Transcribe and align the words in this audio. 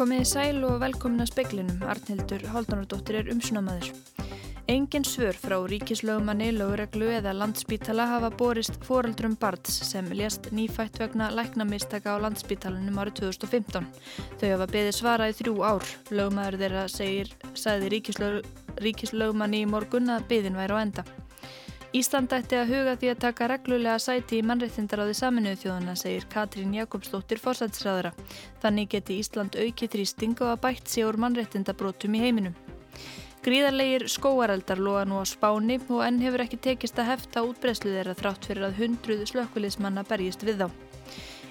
Komið 0.00 0.22
í 0.22 0.28
sæl 0.30 0.62
og 0.64 0.78
velkomin 0.80 1.20
að 1.20 1.28
speiklinum. 1.28 1.82
Arnhildur 1.84 2.40
Haldunardóttir 2.48 3.18
er 3.18 3.26
umsunamaður. 3.34 3.90
Engin 4.72 5.04
svör 5.04 5.36
frá 5.36 5.58
ríkislögumanni, 5.68 6.54
lögureglu 6.56 7.10
eða 7.18 7.34
landspítala 7.36 8.06
hafa 8.08 8.30
borist 8.32 8.78
foreldrum 8.88 9.34
barns 9.36 9.76
sem 9.90 10.08
lést 10.16 10.48
nýfætt 10.56 10.96
vegna 11.02 11.28
læknamistaka 11.36 12.16
á 12.16 12.22
landspítalunum 12.24 12.96
árið 12.96 13.26
2015. 13.26 13.92
Þau 14.40 14.48
hafa 14.54 14.72
beðið 14.72 14.96
svara 15.02 15.28
í 15.28 15.36
þrjú 15.36 15.60
ár. 15.68 15.92
Lögumæður 16.08 16.62
þeirra 16.64 16.88
segir, 16.88 17.34
sagði 17.52 17.92
ríkislög, 17.98 18.40
ríkislögumanni 18.80 19.66
í 19.66 19.68
morgun 19.68 20.16
að 20.16 20.30
beðin 20.32 20.56
væri 20.56 20.80
á 20.80 20.84
enda. 20.86 21.04
Ísland 21.90 22.30
ætti 22.30 22.54
að 22.54 22.68
huga 22.70 22.92
því 23.00 23.08
að 23.10 23.22
taka 23.24 23.46
reglulega 23.50 23.98
sæti 23.98 24.36
í 24.38 24.44
mannreitindaráði 24.46 25.14
saminuðu 25.18 25.58
þjóðana, 25.58 25.94
segir 25.98 26.26
Katrín 26.30 26.76
Jakobsdóttir 26.76 27.40
fórsætsræðara. 27.42 28.12
Þannig 28.62 28.92
geti 28.92 29.16
Ísland 29.18 29.58
aukið 29.58 29.96
þrýsting 29.96 30.36
og 30.38 30.52
að 30.52 30.60
bætt 30.68 30.92
sig 30.92 31.08
úr 31.08 31.18
mannreitindabrótum 31.18 32.14
í 32.14 32.22
heiminum. 32.22 32.54
Gríðarlegar 33.42 34.06
skóareldar 34.12 34.78
loða 34.78 35.02
nú 35.10 35.18
á 35.18 35.26
spáni 35.26 35.80
og 35.88 36.04
enn 36.06 36.22
hefur 36.22 36.44
ekki 36.44 36.60
tekist 36.68 37.02
að 37.02 37.10
hefta 37.10 37.42
útbreyslu 37.48 37.96
þeirra 37.96 38.14
þrátt 38.22 38.46
fyrir 38.46 38.68
að 38.68 38.78
hundruð 38.84 39.26
slökkulismanna 39.32 40.06
berjist 40.06 40.46
við 40.46 40.62
þá. 40.62 40.89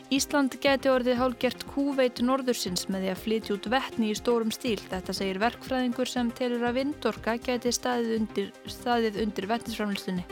Ísland 0.10 0.56
geti 0.58 0.90
orðið 0.90 1.20
hálgert 1.20 1.64
kúveit 1.70 2.18
norðursins 2.26 2.88
með 2.90 3.04
því 3.04 3.10
að 3.12 3.20
flytja 3.24 3.54
út 3.54 3.68
vettni 3.70 4.08
í 4.10 4.16
stórum 4.18 4.50
stíl. 4.50 4.80
Þetta 4.90 5.14
segir 5.14 5.38
verkfræðingur 5.44 6.10
sem 6.10 6.32
telur 6.34 6.66
að 6.66 6.80
vindorka 6.80 7.36
geti 7.38 7.70
staðið 7.76 8.16
undir, 8.16 8.50
undir 9.22 9.50
vettnisframlýstunni. 9.52 10.26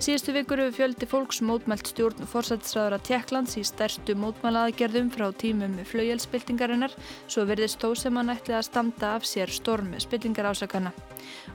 Síðustu 0.00 0.34
vikur 0.34 0.58
hefur 0.58 0.74
fjöldi 0.74 1.06
fólks 1.06 1.38
mótmælt 1.44 1.86
stjórn 1.92 2.26
fórsættisræðara 2.32 2.98
Tjekklands 3.06 3.58
í 3.60 3.64
stærstu 3.68 4.14
mótmælaðagerðum 4.18 5.10
frá 5.14 5.26
tímum 5.38 5.74
flaujelspiltingarinnar 5.86 6.94
svo 7.28 7.44
verðist 7.46 7.84
þó 7.84 7.92
sem 8.00 8.16
hann 8.16 8.32
ætli 8.32 8.56
að 8.58 8.64
standa 8.72 9.14
af 9.20 9.28
sér 9.28 9.52
storm 9.54 9.92
spiltingarásakana. 10.02 10.90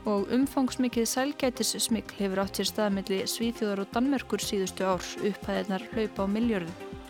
Og 0.08 0.30
umfangsmikið 0.38 1.10
sælgætis 1.10 1.74
smikl 1.90 2.22
hefur 2.22 2.46
átt 2.46 2.62
sér 2.62 2.70
staðmilli 2.70 3.26
Svíþjóðar 3.28 3.84
og 3.84 3.92
Danmerkur 3.98 4.46
síðustu 4.46 4.88
ár 4.88 5.04
upphæðinar 5.26 5.90
hlaupa 5.92 6.24
á 6.24 6.28
miljörðum. 6.30 7.04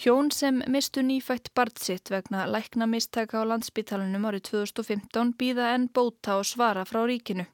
Hjón 0.00 0.30
sem 0.32 0.62
mistu 0.72 1.02
nýfætt 1.04 1.50
barn 1.52 1.74
sitt 1.76 2.08
vegna 2.08 2.46
lækna 2.48 2.86
mistaka 2.88 3.36
á 3.36 3.44
landsbítalunum 3.44 4.22
árið 4.28 4.42
2015 4.48 5.32
býða 5.36 5.66
enn 5.74 5.90
bóta 5.92 6.38
og 6.40 6.46
svara 6.48 6.86
frá 6.88 7.02
ríkinu. 7.04 7.44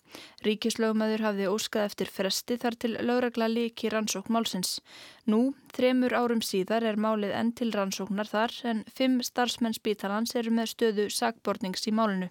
Ríkislögumæður 0.47 1.24
hafði 1.27 1.48
óskað 1.50 1.86
eftir 1.89 2.12
fresti 2.17 2.55
þar 2.62 2.77
til 2.78 2.92
lögregla 3.08 3.48
líki 3.50 3.91
rannsókn 3.91 4.30
málsins. 4.36 4.77
Nú, 5.27 5.41
þremur 5.74 6.14
árum 6.14 6.42
síðar 6.48 6.86
er 6.86 7.00
málið 7.02 7.34
enn 7.34 7.50
til 7.58 7.72
rannsóknar 7.74 8.30
þar 8.30 8.55
en 8.70 8.84
fimm 8.94 9.17
starfsmenn 9.27 9.74
spítalans 9.74 10.36
eru 10.39 10.52
með 10.55 10.70
stöðu 10.74 11.08
sagbornings 11.17 11.83
í 11.91 11.94
málinu. 11.98 12.28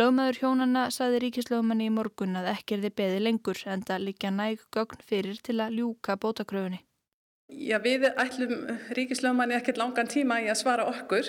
Lögumæður 0.00 0.40
hjónanna 0.40 0.86
saði 0.96 1.20
ríkislögumanni 1.26 1.90
í 1.90 1.92
morgun 1.92 2.40
að 2.40 2.48
ekki 2.54 2.78
er 2.78 2.86
þið 2.86 2.96
beði 3.02 3.20
lengur 3.26 3.62
en 3.66 3.84
það 3.84 4.08
líka 4.08 4.32
næg 4.32 4.64
gögn 4.72 5.04
fyrir 5.12 5.44
til 5.44 5.58
að 5.60 5.76
ljúka 5.76 6.16
bótakröfunni. 6.16 6.80
Já, 7.62 7.76
við 7.82 8.04
ætlum 8.08 8.52
ríkislögmanni 8.96 9.54
ekkert 9.56 9.78
langan 9.80 10.08
tíma 10.10 10.38
í 10.42 10.48
að 10.50 10.58
svara 10.62 10.86
okkur 10.90 11.28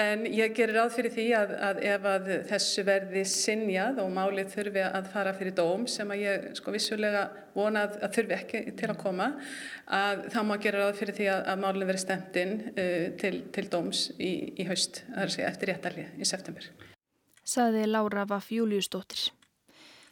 en 0.00 0.24
ég 0.26 0.54
gerir 0.56 0.78
ráð 0.78 0.96
fyrir 0.96 1.14
því 1.14 1.26
að, 1.38 1.52
að 1.68 1.80
ef 1.90 2.08
að 2.12 2.28
þessu 2.48 2.84
verði 2.86 3.24
sinjað 3.28 4.00
og 4.02 4.10
málið 4.14 4.50
þurfi 4.54 4.84
að 4.86 5.10
fara 5.12 5.34
fyrir 5.36 5.56
dóm 5.58 5.86
sem 5.90 6.10
að 6.14 6.24
ég 6.24 6.48
sko 6.58 6.74
vissulega 6.74 7.24
vona 7.56 7.86
að, 7.86 7.98
þurfi 8.16 8.36
ekki 8.38 8.62
til 8.80 8.90
að 8.90 9.00
koma 9.02 9.30
að 10.00 10.26
þá 10.34 10.40
má 10.50 10.54
gera 10.62 10.84
ráð 10.84 11.00
fyrir 11.02 11.18
því 11.20 11.30
að, 11.34 11.42
að 11.52 11.64
málið 11.64 11.90
verði 11.92 12.04
stemtinn 12.04 12.54
uh, 12.72 13.08
til, 13.22 13.34
til 13.54 13.66
dóms 13.72 14.04
í, 14.16 14.32
í 14.58 14.68
haust, 14.70 15.02
það 15.08 15.24
er 15.24 15.26
að 15.30 15.34
segja 15.36 15.50
eftir 15.52 15.72
réttarlið 15.74 16.14
í 16.18 16.30
september. 16.32 16.70
Saði 17.48 17.86
Lára 17.88 18.26
Vaff 18.28 18.52
Júliusdóttir. 18.52 19.28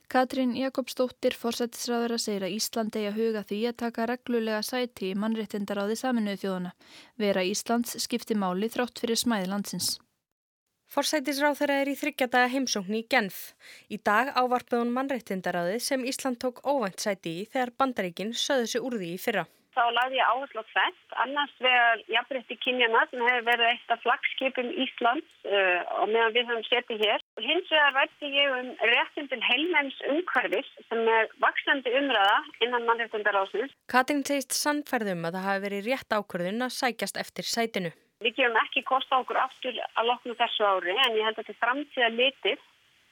Katrín 0.06 0.52
Jakobsdóttir 0.54 1.34
fórsættisráður 1.34 2.12
að 2.14 2.20
segja 2.22 2.46
að 2.46 2.52
Ísland 2.54 2.94
eigi 2.94 3.08
að 3.10 3.16
huga 3.18 3.40
því 3.48 3.56
að 3.66 3.78
taka 3.82 4.04
reglulega 4.06 4.60
sæti 4.62 5.08
í 5.10 5.16
mannréttindaráði 5.18 5.96
saminuðu 5.98 6.40
þjóðana. 6.44 6.70
Vera 7.18 7.42
Íslands 7.42 7.96
skipti 8.04 8.36
máli 8.38 8.68
þrátt 8.70 9.02
fyrir 9.02 9.18
smæði 9.18 9.50
landsins. 9.50 9.88
Forsætisráð 10.94 11.58
þeirra 11.58 11.80
er 11.82 11.90
í 11.90 11.96
þryggjadaga 11.98 12.52
heimsókn 12.54 13.00
í 13.00 13.02
Genf. 13.10 13.42
Í 13.90 13.98
dag 13.98 14.30
ávarpaði 14.38 14.84
hún 14.84 14.94
mannréttindaráði 14.94 15.82
sem 15.82 16.06
Ísland 16.06 16.38
tók 16.38 16.62
óvænt 16.62 17.02
sæti 17.02 17.40
í 17.40 17.44
þegar 17.50 17.74
bandaríkinn 17.74 18.34
söðu 18.46 18.70
sig 18.70 18.86
úr 18.86 19.00
því 19.02 19.12
í 19.16 19.22
fyrra 19.26 19.48
þá 19.76 19.82
laði 19.92 20.18
ég 20.18 20.30
áherslu 20.32 20.62
á 20.64 20.72
þess. 20.72 21.02
Annars 21.24 21.54
vegar 21.62 22.02
jafnrétti 22.12 22.56
kynjana 22.64 23.02
sem 23.10 23.24
hefur 23.26 23.46
verið 23.50 23.72
eitt 23.72 23.92
af 23.94 24.02
flagskipum 24.04 24.70
Íslands 24.84 25.28
uh, 25.44 25.82
og 26.00 26.08
meðan 26.12 26.34
við 26.36 26.48
höfum 26.50 26.66
setið 26.70 27.04
hér. 27.04 27.24
Hins 27.44 27.72
vegar 27.72 27.96
rætti 27.98 28.32
ég 28.32 28.56
um 28.56 28.70
réttin 28.92 29.30
til 29.32 29.42
heilmenns 29.50 30.00
umhverfis 30.12 30.72
sem 30.88 31.02
er 31.18 31.30
vaksandi 31.44 31.92
umræða 32.00 32.38
innan 32.66 32.88
mannréttindarásins. 32.88 33.76
Katrin 33.92 34.24
segist 34.26 34.56
sannferðum 34.56 35.28
að 35.28 35.38
það 35.38 35.48
hafi 35.50 35.66
verið 35.68 35.90
rétt 35.90 36.18
ákvörðun 36.18 36.68
að 36.68 36.76
sækjast 36.80 37.20
eftir 37.22 37.48
sætinu. 37.50 37.92
Við 38.24 38.38
gefum 38.38 38.56
ekki 38.62 38.82
kosta 38.88 39.20
okkur 39.20 39.36
aftur 39.42 39.76
að 39.84 40.08
lokna 40.08 40.38
þessu 40.38 40.64
ári 40.64 40.94
en 40.96 41.18
ég 41.18 41.26
held 41.28 41.42
að 41.42 41.50
til 41.50 41.58
framtíða 41.60 42.14
litið 42.14 42.64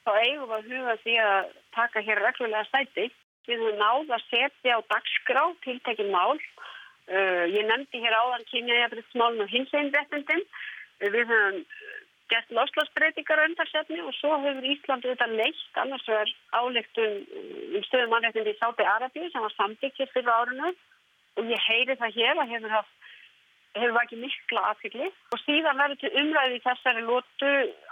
þá 0.04 0.12
eigum 0.20 0.48
við 0.48 0.56
að 0.56 0.70
huga 0.70 0.94
því 1.02 1.16
að 1.24 1.52
taka 1.76 2.02
hér 2.06 2.22
reglulega 2.24 2.64
sæti. 2.70 3.06
Við 3.48 3.60
höfum 3.60 3.80
náð 3.80 4.14
að 4.16 4.26
setja 4.30 4.78
á 4.78 4.80
dagskrá 4.92 5.44
tiltekin 5.66 6.12
mál 6.14 6.38
Uh, 7.04 7.44
ég 7.52 7.66
nefndi 7.68 8.00
hér 8.00 8.14
áðan 8.16 8.46
kynjajafrætsmálun 8.48 9.44
og 9.44 9.50
hins 9.52 9.72
einn 9.76 9.90
réttindin. 9.92 10.40
Uh, 11.02 11.10
við 11.12 11.28
höfum 11.28 11.58
gert 12.32 12.54
loslasbreytingar 12.56 13.42
öndarsefni 13.44 14.00
og 14.00 14.14
svo 14.16 14.38
hefur 14.40 14.64
Íslandu 14.72 15.10
þetta 15.10 15.26
leitt 15.28 15.80
annars 15.82 16.06
er 16.08 16.32
áleiktun 16.56 17.18
um 17.76 17.84
stöðum 17.84 18.14
mannréttindi 18.14 18.54
í 18.54 18.60
Sáti 18.60 18.86
Arabíu 18.88 19.28
sem 19.28 19.44
var 19.44 19.52
sambyggir 19.52 20.08
fyrir 20.14 20.32
árinu 20.32 20.70
og 21.36 21.52
ég 21.52 21.66
heyri 21.68 21.98
það 22.00 22.16
hér 22.16 22.40
að 22.40 22.54
hefur 22.54 22.74
haft 22.78 23.03
hefur 23.78 24.00
ekki 24.02 24.18
mikla 24.20 24.62
aðfylgli 24.70 25.08
og 25.34 25.42
síðan 25.44 25.80
verður 25.80 26.00
til 26.02 26.12
umræði 26.22 26.60
þessari 26.64 27.02
lótu 27.06 27.50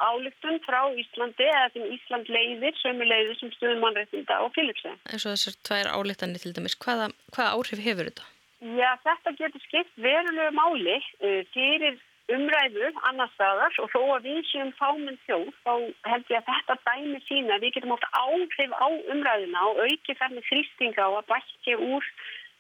áleiktun 0.08 0.60
frá 0.66 0.80
Íslandi 1.02 1.48
eða 1.48 1.72
sem 1.74 1.88
Ísland 1.96 2.30
leiðir, 2.36 2.78
sömu 2.82 3.08
leiðir 3.08 3.40
sem 3.40 3.52
stöðum 3.56 3.82
mannréttinda 3.86 4.38
og 4.44 4.54
Filipsi. 4.56 4.94
En 5.10 5.22
svo 5.22 5.34
þessar 5.34 5.58
tvær 5.68 5.92
áleiktanir 5.96 6.44
til 6.44 6.54
dæmis, 6.56 6.78
hvaða, 6.84 7.10
hvaða 7.34 7.58
áhrif 7.58 7.82
hefur 7.82 8.10
þetta? 8.10 8.30
Já, 8.62 8.90
þetta 9.02 9.36
getur 9.40 9.62
skipt 9.66 9.94
verulega 9.98 10.54
máli 10.54 10.98
uh, 10.98 11.42
fyrir 11.54 11.98
umræðu 12.30 12.92
annar 13.08 13.30
staðar 13.34 13.74
og 13.82 13.90
þó 13.90 14.00
að 14.16 14.28
við 14.28 14.44
séum 14.50 14.70
fáminn 14.78 15.18
þjóð 15.26 15.48
þá 15.64 15.72
held 16.12 16.30
ég 16.30 16.38
að 16.38 16.50
þetta 16.50 16.76
dæmi 16.86 17.18
sína 17.26 17.58
við 17.62 17.74
getum 17.76 17.96
átt 17.96 18.06
áhrif 18.14 18.76
á 18.78 18.86
umræðuna 19.14 19.64
og 19.70 19.82
auki 19.82 20.16
færni 20.20 20.44
þrýstinga 20.46 21.08
og 21.10 21.18
að 21.20 21.32
bækja 21.32 21.80
úr 21.82 22.06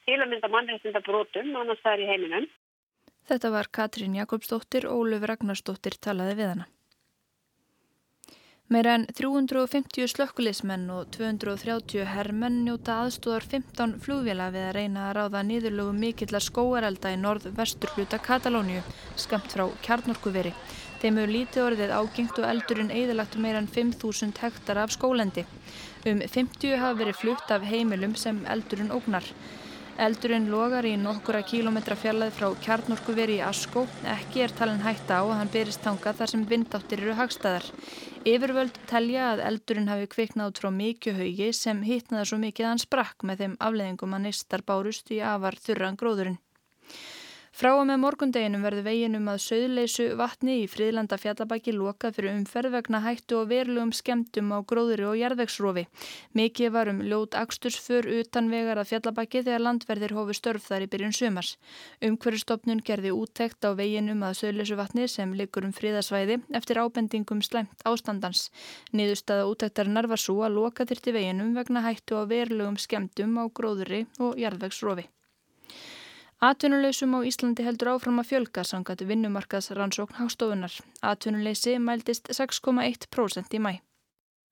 til 0.08 0.18
að 0.18 0.28
mynda 0.32 0.50
mannreitnda 0.50 1.04
brotum 1.06 1.54
annar 1.56 1.78
staðar 1.78 2.02
í 2.02 2.10
heiminum. 2.10 2.48
Þetta 3.28 3.50
var 3.54 3.70
Katrín 3.70 4.16
Jakobsdóttir 4.18 4.88
og 4.90 5.04
Óluf 5.04 5.26
Ragnarsdóttir 5.30 5.98
talaði 6.02 6.38
við 6.40 6.54
hana. 6.54 6.68
Meira 8.72 8.94
en 8.96 9.02
350 9.12 10.08
slökkulismenn 10.08 10.86
og 10.94 11.10
230 11.12 12.06
herrmenn 12.08 12.62
njóta 12.64 12.94
aðstóðar 13.02 13.44
15 13.50 13.98
flugvila 14.00 14.46
við 14.54 14.64
að 14.68 14.76
reyna 14.78 15.02
að 15.08 15.16
ráða 15.18 15.42
nýðurlögum 15.48 15.98
mikillar 16.00 16.44
skóarelda 16.46 17.12
í 17.12 17.18
norð-vestur 17.20 17.92
hluta 17.96 18.20
Katalóniu, 18.22 18.80
skamt 19.20 19.52
frá 19.52 19.66
kjarnorkuveri. 19.84 20.54
Þeim 21.02 21.20
hefur 21.20 21.34
lítið 21.34 21.66
orðið 21.66 21.92
ágengt 21.98 22.40
og 22.40 22.48
eldurinn 22.48 22.94
eðalagt 22.94 23.36
meira 23.44 23.60
en 23.60 23.68
5.000 23.68 24.40
hektar 24.40 24.80
af 24.86 24.96
skólendi. 24.96 25.44
Um 26.08 26.24
50 26.24 26.78
hafa 26.78 27.00
verið 27.02 27.20
flutt 27.20 27.52
af 27.52 27.68
heimilum 27.68 28.16
sem 28.16 28.40
eldurinn 28.56 28.94
ógnar. 28.94 29.26
Eldurinn 30.00 30.46
logar 30.48 30.86
í 30.88 30.94
nokkura 30.96 31.42
kílometra 31.44 31.92
fjallað 32.00 32.30
frá 32.32 32.46
kjarnorkuveri 32.64 33.34
í 33.36 33.42
Asko. 33.44 33.82
Ekki 34.08 34.40
er 34.40 34.54
talin 34.56 34.80
hætta 34.80 35.18
á 35.20 35.24
að 35.24 35.34
hann 35.36 35.50
byrjist 35.52 35.82
tanga 35.84 36.14
þar 36.16 36.32
sem 36.32 36.46
vindáttir 36.48 37.02
eru 37.04 37.16
hagstæðar. 37.18 37.66
Yfirvöld 38.24 38.78
telja 38.88 39.26
að 39.34 39.42
eldurinn 39.50 39.90
hafi 39.92 40.08
kviknað 40.14 40.62
frá 40.62 40.70
mikið 40.72 41.20
haugi 41.20 41.50
sem 41.58 41.82
hittnaði 41.84 42.30
svo 42.30 42.40
mikið 42.40 42.64
að 42.64 42.72
hann 42.72 42.82
sprakk 42.86 43.26
með 43.28 43.44
þeim 43.44 43.58
afleðingum 43.68 44.16
að 44.16 44.24
neistar 44.30 44.64
bárust 44.64 45.12
í 45.12 45.20
afar 45.20 45.60
þurran 45.60 46.00
gróðurinn. 46.00 46.40
Frá 47.52 47.74
og 47.76 47.82
með 47.84 47.98
morgundeginum 48.00 48.62
verður 48.64 48.86
veginum 48.86 49.26
að 49.28 49.42
söðleysu 49.44 50.04
vatni 50.16 50.54
í 50.62 50.68
fríðlanda 50.72 51.18
fjallabæki 51.20 51.74
lokað 51.76 52.14
fyrir 52.16 52.32
umferð 52.32 52.72
vegna 52.78 53.02
hættu 53.04 53.36
og 53.42 53.50
verulegum 53.50 53.92
skemdum 53.92 54.54
á 54.56 54.64
gróðuri 54.64 55.04
og 55.04 55.18
jarðvegsrofi. 55.20 55.84
Mikið 56.32 56.72
var 56.72 56.88
um 56.94 57.04
ljót 57.04 57.36
axtursför 57.36 58.08
utan 58.22 58.48
vegar 58.48 58.80
að 58.80 58.94
fjallabæki 58.94 59.44
þegar 59.44 59.66
landverðir 59.68 60.16
hófi 60.16 60.38
störf 60.40 60.72
þar 60.72 60.88
í 60.88 60.90
byrjun 60.96 61.16
sumars. 61.20 61.52
Umhverjastofnun 62.00 62.80
gerði 62.88 63.12
úttekt 63.20 63.68
á 63.68 63.76
veginum 63.76 64.24
að 64.24 64.38
söðleysu 64.40 64.80
vatni 64.80 65.04
sem 65.04 65.36
likur 65.36 65.68
um 65.68 65.76
fríðasvæði 65.76 66.40
eftir 66.56 66.80
ábendingum 66.80 67.44
slemt 67.44 67.84
ástandans. 67.84 68.48
Niðurstaða 68.96 69.50
úttektarinnar 69.52 70.08
var 70.08 70.24
svo 70.24 70.40
að 70.40 70.56
loka 70.56 70.88
þyrti 70.88 71.20
veginum 71.20 71.52
vegna 71.60 71.84
hættu 71.84 72.16
og 72.16 72.30
verulegum 72.32 72.80
skemdum 72.80 73.36
á 73.36 73.44
gróðuri 73.52 74.06
og 74.24 74.40
jarðvegsrofi. 74.40 75.12
Atvinnuleysum 76.42 77.12
á 77.14 77.22
Íslandi 77.22 77.62
heldur 77.62 77.92
áfram 77.92 78.16
að 78.18 78.32
fjölga 78.32 78.64
sangat 78.66 79.04
vinnumarkaðsrannsókn 79.06 80.16
hástofunar. 80.18 80.74
Atvinnuleysi 80.98 81.76
mæltist 81.78 82.32
6,1% 82.34 83.54
í 83.54 83.60
mæ. 83.62 83.72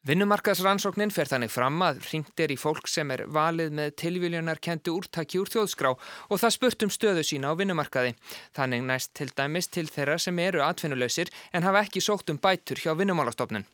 Vinnumarkaðsrannsóknin 0.07 1.11
fer 1.11 1.27
þannig 1.27 1.51
fram 1.51 1.83
að 1.83 1.99
ringt 2.13 2.41
er 2.41 2.55
í 2.55 2.59
fólk 2.63 2.87
sem 2.89 3.11
er 3.11 3.25
valið 3.27 3.75
með 3.75 3.97
tilvílunarkendu 4.05 4.95
úrtaki 5.01 5.43
úr 5.43 5.51
þjóðskrá 5.51 5.91
og 5.97 6.41
það 6.41 6.55
spurt 6.55 6.87
um 6.87 6.95
stöðu 6.95 7.27
sína 7.27 7.51
á 7.51 7.59
vinnumarkaði. 7.59 8.15
Þannig 8.55 8.87
næst 8.87 9.13
til 9.19 9.29
dæmis 9.35 9.67
til 9.67 9.89
þeirra 9.91 10.21
sem 10.23 10.39
eru 10.47 10.63
atvinnuleysir 10.63 11.35
en 11.51 11.67
hafa 11.67 11.83
ekki 11.83 12.01
sókt 12.07 12.31
um 12.31 12.39
bætur 12.39 12.79
hjá 12.79 12.95
vinnumálastofnun. 12.95 13.67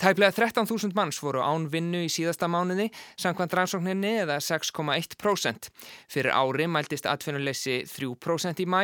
Tæplega 0.00 0.32
13.000 0.32 0.94
manns 0.96 1.18
voru 1.20 1.42
án 1.44 1.66
vinnu 1.68 1.98
í 2.06 2.08
síðasta 2.08 2.48
mánuði, 2.48 2.86
samkvæmt 3.20 3.52
rannsókninni 3.58 4.14
eða 4.22 4.38
6,1%. 4.40 5.68
Fyrir 6.08 6.32
ári 6.32 6.68
mæltist 6.72 7.04
atvinnuleysi 7.04 7.82
3% 7.84 8.62
í 8.64 8.66
mæ 8.66 8.80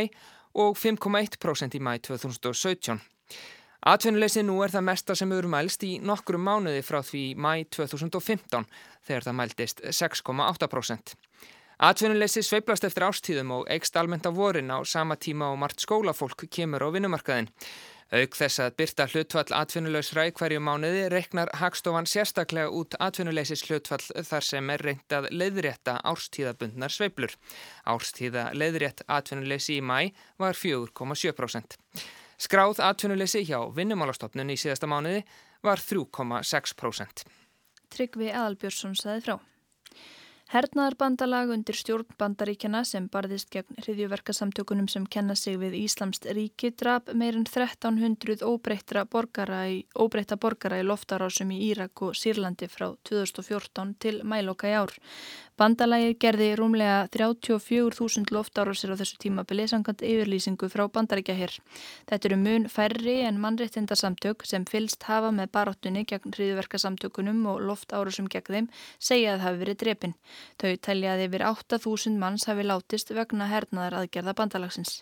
og 0.60 0.76
5,1% 0.76 1.78
í 1.78 1.80
mæ 1.80 1.94
2017. 2.04 3.00
Atvinnuleysi 3.88 4.44
nú 4.44 4.58
er 4.60 4.76
það 4.76 4.86
mesta 4.90 5.16
sem 5.16 5.32
eru 5.32 5.48
mælst 5.48 5.88
í 5.88 5.94
nokkrum 6.04 6.44
mánuði 6.44 6.84
frá 6.84 7.00
því 7.00 7.24
mæ 7.40 7.64
2015 7.72 8.68
þegar 9.08 9.28
það 9.30 9.38
mæltist 9.40 9.84
6,8%. 9.88 11.16
Atvinnuleysi 11.76 12.44
sveiplast 12.44 12.84
eftir 12.88 13.08
ástíðum 13.08 13.56
og 13.56 13.66
eigst 13.72 13.96
almennt 13.96 14.28
á 14.28 14.32
vorin 14.36 14.68
á 14.68 14.84
sama 14.84 15.16
tíma 15.16 15.48
og 15.52 15.60
margt 15.64 15.80
skólafólk 15.80 16.44
kemur 16.52 16.84
á 16.84 16.92
vinnumarkaðin. 16.92 17.48
Auk 18.14 18.36
þess 18.38 18.60
að 18.62 18.74
byrta 18.78 19.04
hlutfall 19.10 19.54
atvinnulegsra 19.58 20.28
í 20.28 20.32
hverju 20.38 20.60
mánuði 20.62 21.08
reiknar 21.10 21.50
Hagstofan 21.58 22.06
sérstaklega 22.06 22.70
út 22.70 22.94
atvinnuleysis 23.02 23.64
hlutfall 23.66 24.22
þar 24.28 24.46
sem 24.46 24.70
er 24.70 24.84
reynd 24.86 25.16
að 25.16 25.26
leiðrétta 25.34 25.96
árstíðabundnar 26.06 26.94
sveiblur. 26.94 27.34
Árstíða 27.82 28.52
leiðrétt 28.54 29.02
atvinnuleysi 29.10 29.80
í 29.80 29.82
mæ 29.82 30.12
var 30.38 30.54
4,7%. 30.54 31.74
Skráð 32.38 32.84
atvinnuleysi 32.86 33.42
hjá 33.48 33.58
vinnumálastofnun 33.74 34.54
í 34.54 34.60
síðasta 34.60 34.86
mánuði 34.86 35.24
var 35.66 35.82
3,6%. 35.82 37.26
Tryggvi 37.90 38.30
Aðalbjörnsson 38.30 38.94
saði 39.02 39.26
frá. 39.26 39.38
Hernaðarbandalag 40.46 41.48
undir 41.50 41.75
stjórn 41.75 42.06
bandaríkjana 42.20 42.84
sem 42.87 43.08
barðist 43.10 43.48
gegn 43.50 43.81
hriðjuverkasamtökunum 43.82 44.87
sem 44.87 45.02
kenna 45.10 45.34
sig 45.34 45.56
við 45.58 45.75
Íslamst 45.81 46.28
ríki 46.38 46.70
draf 46.70 47.10
meirinn 47.10 47.48
1300 47.48 48.44
óbreytta 48.46 49.02
borgara 49.10 49.64
í, 49.66 49.81
í 49.82 50.84
loftarásum 50.87 51.50
í 51.50 51.58
Írak 51.72 52.04
og 52.06 52.14
Sýrlandi 52.14 52.70
frá 52.70 52.93
2014 53.10 53.96
til 53.98 54.20
mæloka 54.22 54.70
í 54.70 54.78
ár. 54.78 54.94
Bandalagið 55.56 56.19
gerði 56.20 56.46
rúmlega 56.60 56.96
34.000 57.16 58.28
loftárásir 58.37 58.92
á 58.92 59.00
þessu 59.00 59.16
tímabili 59.22 59.64
sangant 59.66 60.02
yfirlýsingu 60.04 60.69
frá 60.69 60.84
bandaríkja 60.92 61.34
hér. 61.38 61.54
Þetta 62.10 62.28
eru 62.28 62.37
mun 62.42 62.69
færri 62.69 63.14
en 63.25 63.40
mannréttindarsamtök 63.40 64.44
sem 64.44 64.66
fylst 64.69 65.08
hafa 65.08 65.31
með 65.32 65.54
baróttunni 65.56 66.04
gegn 66.04 66.37
hriðverkasamtökunum 66.37 67.40
og 67.54 67.64
loftárásum 67.70 68.28
gegn 68.28 68.52
þeim 68.52 68.69
segja 69.00 69.32
að 69.32 69.40
það 69.40 69.46
hafi 69.49 69.62
verið 69.64 69.81
drepin. 69.81 70.14
Þau 70.60 70.72
telja 70.88 71.14
að 71.14 71.24
yfir 71.26 71.44
8.000 71.50 72.20
manns 72.22 72.46
hafi 72.50 72.66
látist 72.66 73.12
vegna 73.16 73.48
hernaðar 73.52 74.00
aðgerða 74.02 74.36
bandalagsins. 74.40 75.00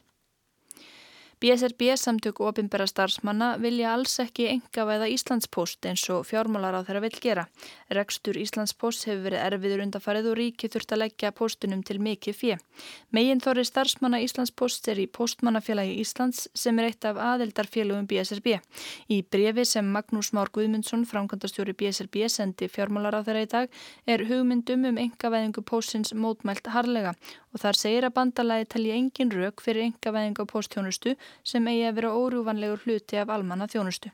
BSRB 1.45 1.83
samtök 1.97 2.39
ofinbæra 2.41 2.87
starfsmanna 2.89 3.59
vilja 3.61 3.91
alls 3.93 4.15
ekki 4.23 4.47
enga 4.49 4.87
væða 4.89 5.11
Íslandspost 5.13 5.85
eins 5.85 6.07
og 6.09 6.23
fjármálar 6.25 6.73
á 6.73 6.81
þeirra 6.87 7.03
vil 7.05 7.19
gera. 7.21 7.43
Rekstur 7.93 8.39
Íslandspost 8.41 9.05
hefur 9.05 9.27
verið 9.27 9.43
erfiður 9.51 9.83
undanfarið 9.85 10.31
og 10.31 10.39
ríki 10.39 10.71
þurft 10.73 10.95
að 10.97 11.03
leggja 11.03 11.35
postunum 11.37 11.83
til 11.85 11.99
mikið 12.01 12.39
fjö. 12.39 12.57
Megin 13.13 13.45
þorri 13.45 13.67
starfsmanna 13.69 14.23
Íslandspost 14.25 14.89
er 14.89 15.03
í 15.05 15.05
postmannafélagi 15.05 15.99
Íslands 16.01 16.47
sem 16.57 16.81
er 16.81 16.89
eitt 16.89 17.05
af 17.05 17.21
aðeldarfélagum 17.21 18.09
BSRB. 18.09 18.57
Í 19.13 19.21
brefi 19.29 19.69
sem 19.69 19.85
Magnús 19.85 20.33
Már 20.33 20.49
Guðmundsson, 20.49 21.05
framkvæmdastjóri 21.05 21.77
BSRB, 21.77 22.25
sendi 22.33 22.71
fjármálar 22.73 23.21
á 23.21 23.27
þeirra 23.29 23.45
í 23.45 23.53
dag 23.53 23.79
er 24.09 24.25
hugmyndum 24.33 24.89
um 24.89 25.05
enga 25.05 25.29
væðingu 25.37 25.61
postins 25.69 26.17
mótmælt 26.17 26.73
harlega 26.73 27.13
og 27.53 27.61
þar 27.63 27.79
segir 27.79 28.09
að 28.09 28.17
bandalagi 28.17 28.67
telji 28.73 28.97
engin 28.97 29.31
rauk 29.31 29.61
fyrir 29.63 29.93
enga 29.93 30.49
posttjónustu 30.49 31.15
sem 31.43 31.67
eigi 31.67 31.89
að 31.89 31.97
vera 32.01 32.13
órjúvanlegur 32.19 32.85
hluti 32.85 33.19
af 33.19 33.33
almanna 33.35 33.67
þjónustu. 33.71 34.13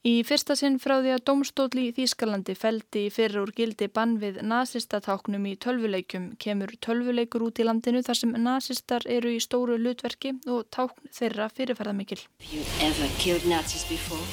Í 0.00 0.22
fyrsta 0.24 0.54
sinn 0.56 0.78
frá 0.80 0.94
því 1.02 1.10
að 1.12 1.24
domstóli 1.28 1.82
í 1.90 1.92
Þýskalandi 1.92 2.54
feldi 2.56 3.02
í 3.04 3.10
fyrir 3.12 3.42
úr 3.42 3.50
gildi 3.52 3.84
bann 3.92 4.14
við 4.22 4.38
nazistatáknum 4.48 5.44
í 5.44 5.58
tölvuleikum 5.60 6.30
kemur 6.40 6.72
tölvuleikur 6.80 7.44
út 7.44 7.60
í 7.60 7.66
landinu 7.68 8.00
þar 8.06 8.16
sem 8.16 8.32
nazistar 8.32 9.04
eru 9.04 9.28
í 9.36 9.42
stóru 9.44 9.76
hlutverki 9.76 10.32
og 10.48 10.70
tákn 10.72 11.12
þeirra 11.12 11.50
fyrirferðamikil. 11.52 12.16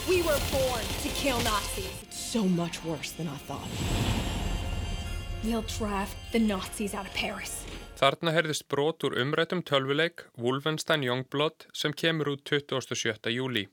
We 0.07 0.21
were 0.23 0.39
born 0.55 0.87
to 1.03 1.09
kill 1.19 1.43
Nazis. 1.43 1.91
It's 2.07 2.15
so 2.15 2.45
much 2.45 2.79
worse 2.85 3.11
than 3.11 3.27
I 3.27 3.35
thought. 3.43 3.67
We'll 5.43 5.67
drive 5.67 6.15
the 6.31 6.39
Nazis 6.39 6.95
out 6.95 7.05
of 7.05 7.13
Paris. 7.13 7.65
Þarna 7.97 8.29
herðist 8.35 8.67
brot 8.69 9.01
úr 9.07 9.15
umrættum 9.17 9.63
tölvuleik 9.65 10.21
Wolfenstein 10.37 11.01
Youngblood 11.01 11.63
sem 11.73 11.95
kemur 11.97 12.29
út 12.35 12.43
27. 12.45 13.31
júli. 13.33 13.63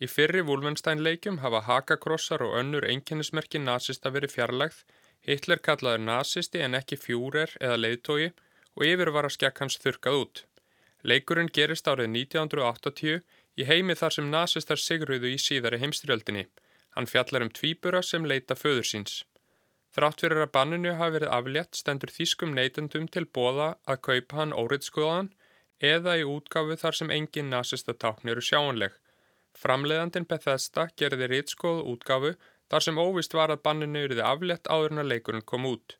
Í 0.00 0.08
fyrri 0.08 0.40
Wolfenstein 0.48 1.02
leikum 1.04 1.42
hafa 1.42 1.60
hakakrossar 1.66 2.40
og 2.46 2.54
önnur 2.56 2.86
einkennismerki 2.88 3.60
nazista 3.60 4.08
verið 4.14 4.32
fjarlægð, 4.38 4.78
Hitler 5.28 5.60
kallaður 5.60 6.00
nazisti 6.06 6.62
en 6.64 6.78
ekki 6.78 6.96
fjúrer 6.96 7.52
eða 7.60 7.76
leiðtói 7.82 8.30
og 8.30 8.86
yfir 8.88 9.12
var 9.12 9.28
að 9.28 9.36
skekk 9.36 9.60
hans 9.60 9.76
þurkað 9.82 10.20
út. 10.22 10.44
Leikurinn 11.04 11.52
gerist 11.52 11.90
árið 11.92 12.08
1980 12.16 13.20
í 13.60 13.68
heimi 13.68 13.98
þar 14.02 14.16
sem 14.16 14.32
nazistar 14.32 14.80
sigruðu 14.80 15.34
í 15.34 15.36
síðari 15.36 15.82
heimstyrjöldinni. 15.84 16.46
Hann 16.96 17.12
fjallar 17.12 17.44
um 17.44 17.52
tvíbura 17.52 18.00
sem 18.00 18.24
leita 18.24 18.56
föður 18.56 18.88
síns. 18.88 19.20
Þrátt 19.94 20.22
fyrir 20.22 20.44
að 20.44 20.52
banninu 20.54 20.94
hafi 20.98 21.16
verið 21.16 21.32
aflétt 21.34 21.78
stendur 21.78 22.12
þýskum 22.14 22.52
neytendum 22.54 23.08
til 23.10 23.24
bóða 23.26 23.72
að 23.90 24.02
kaupa 24.06 24.38
hann 24.38 24.54
óriðskoðan 24.54 25.30
eða 25.92 26.16
í 26.20 26.26
útgafu 26.28 26.76
þar 26.82 26.98
sem 26.98 27.10
engin 27.14 27.50
nazista 27.50 27.94
tákn 27.94 28.30
eru 28.30 28.44
sjáanleg. 28.44 28.92
Framleiðandin 29.58 30.28
Bethesda 30.30 30.86
gerði 31.00 31.30
riðskoðu 31.32 31.86
útgafu 31.94 32.36
þar 32.70 32.86
sem 32.86 33.00
óvist 33.02 33.34
var 33.34 33.50
að 33.50 33.64
banninu 33.66 34.04
eruði 34.06 34.22
aflétt 34.26 34.70
áður 34.70 34.94
en 34.94 35.02
að 35.02 35.10
leikurinn 35.14 35.48
kom 35.52 35.66
út. 35.66 35.96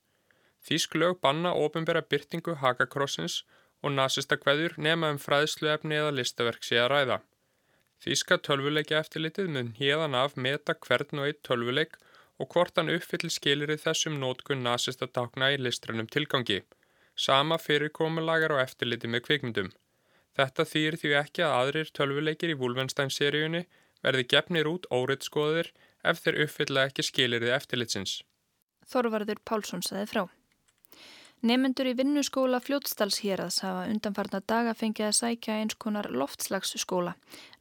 Þýsk 0.69 0.95
lög 1.01 1.19
banna 1.25 1.55
ofinbæra 1.57 2.05
byrtingu 2.07 2.55
hakakrossins 2.63 3.41
og 3.83 3.97
nazista 3.97 4.37
kveður 4.37 4.77
nema 4.79 5.11
um 5.11 5.19
fræðsluefni 5.19 5.99
eða 5.99 6.15
listaverk 6.15 6.63
sé 6.67 6.79
að 6.79 6.91
ræða. 6.95 7.19
Þýska 8.05 8.39
tölvuleikja 8.47 9.01
eftirlitið 9.03 9.51
mun 9.55 9.75
hérðan 9.81 10.17
af 10.17 10.37
meta 10.37 10.77
hvern 10.87 11.23
og 11.23 11.27
eitt 11.27 11.43
tölvuleik 11.49 11.99
og 12.41 12.49
hvort 12.55 12.79
hann 12.81 12.93
uppfyllir 12.93 13.33
skilirið 13.35 13.85
þessum 13.85 14.17
nótkun 14.23 14.65
nazista 14.65 15.09
tákna 15.19 15.53
í 15.55 15.61
listrannum 15.61 16.09
tilgangi. 16.09 16.63
Sama 17.17 17.59
fyrirkomulegar 17.61 18.55
og 18.57 18.63
eftirliti 18.65 19.11
með 19.13 19.27
kvikmyndum. 19.27 19.71
Þetta 20.39 20.65
þýr 20.73 20.97
því 21.03 21.15
ekki 21.21 21.45
að 21.45 21.57
aðrir 21.59 21.93
tölvuleikir 21.99 22.55
í 22.55 22.59
Wolfenstein-seríunni 22.63 23.65
verði 24.01 24.27
gefnir 24.33 24.71
út 24.71 24.89
óriðskoðir 24.89 25.73
ef 26.11 26.23
þeir 26.25 26.43
uppfylla 26.47 26.87
ekki 26.89 27.05
skilirið 27.05 27.57
eftirlitsins. 27.59 28.21
Þorvarður 28.89 29.43
Pálsson 29.45 29.85
saði 29.85 30.07
frá. 30.09 30.23
Nefnendur 31.41 31.89
í 31.89 31.95
vinnuskóla 31.97 32.59
fljótstalshýraðs 32.61 33.63
hafa 33.65 33.87
undanfarnar 33.89 34.43
daga 34.45 34.75
fengið 34.77 35.07
að 35.07 35.15
sækja 35.17 35.55
eins 35.57 35.77
konar 35.81 36.11
loftslagsskóla. 36.13 37.15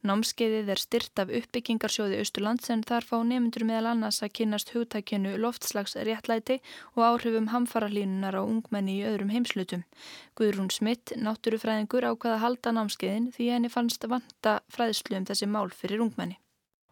Námskeiðið 0.04 0.68
er 0.74 0.82
styrt 0.82 1.22
af 1.22 1.32
uppbyggingarsjóði 1.38 2.18
Östurlands 2.20 2.68
en 2.74 2.82
þar 2.84 3.08
fá 3.08 3.14
nefnendur 3.22 3.64
meðal 3.70 3.94
annars 3.94 4.20
að 4.20 4.34
kynast 4.36 4.74
hugtækjunu 4.74 5.32
loftslagsréttlæti 5.40 6.58
og 6.92 7.06
áhrifum 7.08 7.48
hamfaralínunar 7.54 8.36
á 8.36 8.44
ungmenni 8.44 8.98
í 8.98 9.08
öðrum 9.08 9.32
heimslutum. 9.32 9.88
Guðrún 10.36 10.68
Smitt, 10.76 11.16
náttúrufræðingur, 11.16 12.04
ákvaða 12.12 12.36
að 12.36 12.44
halda 12.44 12.76
námskeiðin 12.76 13.32
því 13.32 13.50
henni 13.54 13.72
fannst 13.72 14.04
vanta 14.04 14.58
fræðslu 14.76 15.22
um 15.22 15.28
þessi 15.32 15.48
mál 15.48 15.72
fyrir 15.72 16.04
ungmenni. 16.04 16.36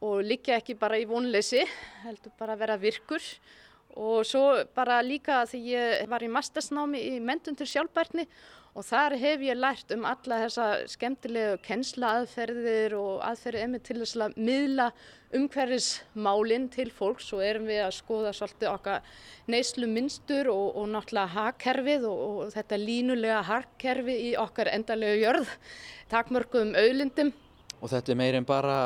Og 0.01 0.25
líka 0.25 0.57
ekki 0.57 0.81
bara 0.81 0.97
í 0.97 1.05
vonleysi, 1.05 1.69
heldur 2.09 2.33
bara 2.41 2.57
að 2.57 2.65
vera 2.65 2.81
virkur 2.81 3.33
og 3.97 4.27
svo 4.29 4.45
bara 4.77 5.01
líka 5.03 5.45
því 5.49 5.61
ég 5.73 6.07
var 6.11 6.25
í 6.25 6.31
mastersnámi 6.33 7.01
í 7.15 7.19
mentun 7.25 7.57
til 7.57 7.69
sjálfbærtni 7.69 8.27
og 8.79 8.85
þar 8.87 9.17
hef 9.19 9.43
ég 9.43 9.59
lært 9.59 9.91
um 9.95 10.05
alla 10.07 10.43
þessa 10.45 10.67
skemmtilegu 10.93 11.57
kennsla-aðferðir 11.65 12.95
og 12.99 13.25
aðferðið 13.27 13.65
emmi 13.65 13.81
til 13.83 13.97
þess 14.03 14.21
að 14.23 14.37
miðla 14.37 14.87
umhverfismálinn 15.39 16.69
til 16.73 16.87
fólks 16.95 17.33
og 17.37 17.43
erum 17.45 17.67
við 17.69 17.83
að 17.87 17.97
skoða 17.97 18.33
svolítið 18.37 18.71
okkar 18.71 19.11
neyslu 19.51 19.89
minnstur 19.91 20.53
og, 20.53 20.79
og 20.79 20.89
náttúrulega 20.93 21.35
hakkerfið 21.35 22.07
og, 22.13 22.23
og 22.29 22.55
þetta 22.55 22.81
línulega 22.85 23.43
hakkerfi 23.51 24.17
í 24.29 24.33
okkar 24.39 24.71
endalegu 24.77 25.25
jörð, 25.25 25.53
takmörgum 26.13 26.75
auðlindum 26.79 27.35
Og 27.79 27.93
þetta 27.93 28.11
er 28.11 28.17
meir 28.19 28.35
en 28.35 28.47
bara 28.47 28.77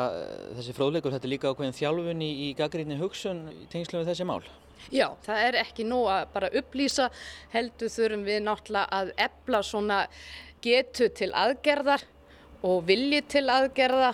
þessi 0.53 0.73
fróðleikur, 0.77 1.13
þetta 1.15 1.25
er 1.25 1.31
líka 1.31 1.49
ákveðin 1.49 1.73
þjálfun 1.73 2.19
í, 2.21 2.51
gaggríðni 2.59 2.99
hugsun 2.99 3.47
í 3.49 3.65
tengslu 3.71 3.97
með 3.97 4.11
þessi 4.11 4.27
mál. 4.29 4.43
Já, 4.91 5.07
það 5.25 5.45
er 5.47 5.59
ekki 5.61 5.85
nóg 5.87 6.09
að 6.11 6.25
bara 6.33 6.51
upplýsa, 6.59 7.09
heldur 7.53 7.91
þurfum 7.93 8.25
við 8.27 8.41
náttúrulega 8.47 8.99
að 8.99 9.13
ebla 9.27 9.63
svona 9.63 9.99
getu 10.63 11.09
til 11.15 11.31
aðgerðar 11.35 12.03
og 12.63 12.83
vilji 12.87 13.21
til 13.35 13.45
aðgerða 13.51 14.13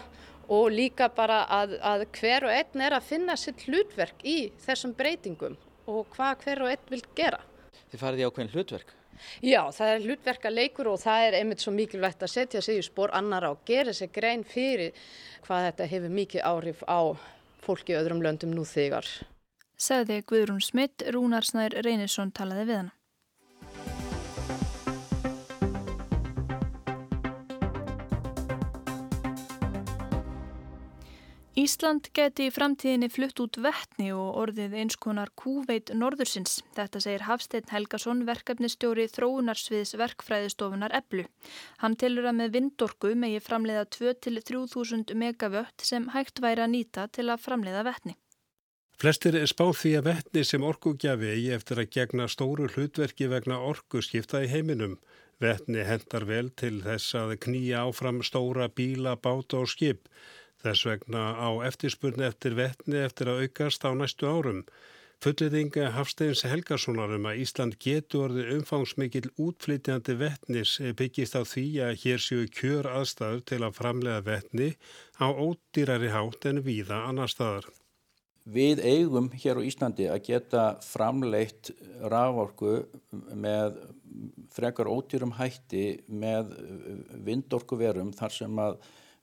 og 0.50 0.70
líka 0.74 1.10
bara 1.14 1.44
að, 1.54 1.76
að 1.86 2.06
hver 2.18 2.48
og 2.48 2.54
einn 2.54 2.86
er 2.86 2.96
að 2.98 3.10
finna 3.10 3.36
sitt 3.38 3.66
hlutverk 3.68 4.24
í 4.26 4.38
þessum 4.66 4.96
breytingum 4.98 5.58
og 5.90 6.08
hvað 6.16 6.46
hver 6.46 6.64
og 6.66 6.72
einn 6.74 6.88
vil 6.90 7.04
gera. 7.18 7.42
Þið 7.90 8.02
farið 8.02 8.24
í 8.24 8.30
ákveðin 8.30 8.56
hlutverk? 8.56 8.96
Já, 9.44 9.62
það 9.76 9.94
er 9.94 10.06
hlutverkaleikur 10.06 10.90
og 10.94 11.02
það 11.02 11.26
er 11.28 11.38
einmitt 11.42 11.64
svo 11.64 11.74
mikilvægt 11.76 12.24
að 12.24 12.34
setja 12.34 12.62
sig 12.64 12.80
í 12.80 12.86
spór 12.86 13.12
annara 13.18 13.52
og 13.54 13.66
gera 13.68 13.94
sig 13.94 14.12
grein 14.16 14.46
fyrir 14.48 14.96
hvað 15.46 15.66
þetta 15.70 15.90
hefur 15.94 16.16
mikið 16.16 16.46
áhrif 16.48 16.86
á 16.88 17.00
fólki 17.66 17.98
öðrum 18.00 18.24
löndum 18.24 18.56
nú 18.56 18.64
þegar. 18.68 19.06
Segði 19.80 20.22
Guðrún 20.28 20.60
Smitt, 20.60 21.06
Rúnarsnær 21.16 21.78
Reynisson 21.86 22.34
talaði 22.36 22.66
við 22.68 22.80
hana. 22.82 22.96
Ísland 31.60 32.08
geti 32.16 32.46
í 32.48 32.52
framtíðinni 32.56 33.10
flutt 33.12 33.40
út 33.44 33.58
vettni 33.64 34.14
og 34.16 34.38
orðið 34.44 34.78
eins 34.80 34.96
konar 35.00 35.32
kúveit 35.40 35.92
norðursins. 35.96 36.62
Þetta 36.76 37.02
segir 37.04 37.26
Hafstein 37.28 37.68
Helgason, 37.72 38.22
verkefnistjóri 38.28 39.10
þróunarsviðs 39.12 39.98
verkfræðistofunar 40.00 40.96
Eblu. 41.02 41.26
Hann 41.84 41.98
tilur 42.00 42.30
að 42.32 42.40
með 42.44 42.56
vindorku 42.56 43.12
megi 43.16 43.44
framleiða 43.44 43.90
2-3000 43.98 45.16
megavött 45.20 45.88
sem 45.92 46.08
hægt 46.16 46.40
væri 46.44 46.68
að 46.68 46.74
nýta 46.78 47.10
til 47.12 47.28
að 47.28 47.44
framleiða 47.48 47.84
vettni. 47.90 48.16
Flestir 49.00 49.38
spáð 49.48 49.78
því 49.80 49.90
að 49.96 50.08
vettni 50.10 50.42
sem 50.44 50.64
orkugjafi 50.68 51.30
eigi 51.32 51.52
eftir 51.56 51.80
að 51.80 51.94
gegna 51.96 52.26
stóru 52.28 52.66
hlutverki 52.74 53.30
vegna 53.32 53.62
orkuskipta 53.64 54.42
í 54.44 54.50
heiminum. 54.52 54.98
Vettni 55.40 55.86
hendar 55.88 56.26
vel 56.28 56.50
til 56.62 56.82
þess 56.84 57.16
að 57.16 57.38
knýja 57.46 57.86
áfram 57.88 58.20
stóra 58.28 58.68
bíla, 58.68 59.16
báta 59.16 59.62
og 59.62 59.72
skip. 59.72 60.12
Þess 60.60 60.84
vegna 60.90 61.24
á 61.40 61.50
eftirspurni 61.70 62.28
eftir 62.28 62.60
vettni 62.60 63.00
eftir 63.06 63.32
að 63.32 63.46
aukast 63.46 63.88
á 63.88 63.96
næstu 63.96 64.28
árum. 64.28 64.66
Fulliðinga 65.24 65.94
Hafsteins 65.96 66.44
Helgarssonar 66.44 67.16
um 67.16 67.32
að 67.32 67.40
Ísland 67.48 67.80
getur 67.80 68.36
umfangsmikil 68.36 69.32
útflytjandi 69.40 70.20
vettnis 70.20 70.76
byggist 71.00 71.40
á 71.40 71.48
því 71.48 71.68
að 71.88 71.98
hér 72.04 72.28
séu 72.28 72.48
kjör 72.52 72.92
aðstæður 73.00 73.44
til 73.48 73.64
að 73.64 73.76
framlega 73.80 74.28
vettni 74.28 74.74
á 75.24 75.32
ódýrari 75.32 76.12
hátt 76.12 76.52
en 76.52 76.66
víða 76.68 77.06
annar 77.08 77.32
staðar. 77.32 77.72
Við 78.50 78.82
eigum 78.82 79.28
hér 79.38 79.60
á 79.60 79.68
Íslandi 79.68 80.08
að 80.10 80.24
geta 80.32 80.64
framleitt 80.82 81.70
raforku 82.10 82.80
með 83.38 83.78
frekar 84.54 84.90
ódýrum 84.90 85.36
hætti 85.38 86.00
með 86.10 86.56
vindorkuverum 87.28 88.10
þar 88.18 88.34
sem 88.34 88.64
að 88.64 88.80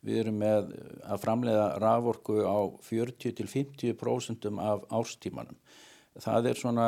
Við 0.06 0.21
erum 0.23 0.38
með 0.38 0.71
að 1.02 1.23
framleiða 1.25 1.66
raforku 1.83 2.38
á 2.47 2.59
40-50% 2.87 4.47
af 4.62 4.85
árstímanum. 4.95 5.59
Það 6.16 6.49
er 6.49 6.61
svona 6.61 6.87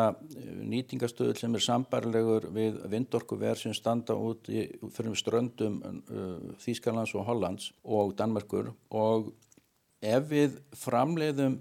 nýtingastöðul 0.71 1.35
sem 1.37 1.57
er 1.59 1.65
sambarlegur 1.65 2.47
við 2.55 2.79
vindorkuver 2.89 3.59
sem 3.61 3.75
standa 3.77 4.15
út 4.17 4.49
í, 4.49 4.65
fyrir 4.95 5.19
ströndum 5.21 5.83
uh, 5.85 6.55
Þýskalands 6.63 7.13
og 7.19 7.27
Hollands 7.29 7.73
og 7.85 8.15
Danmarkur 8.17 8.71
og 8.89 9.35
ef 10.01 10.31
við 10.31 10.57
framleiðum 10.79 11.59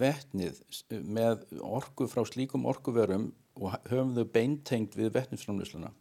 vettnið 0.00 0.60
með 0.90 1.44
orku 1.60 2.06
frá 2.10 2.22
slíkum 2.28 2.68
orkuverum 2.70 3.30
og 3.60 3.74
höfum 3.90 4.14
þau 4.16 4.24
beintengt 4.34 4.96
við 4.98 5.12
vettninsframleysluna 5.16 5.92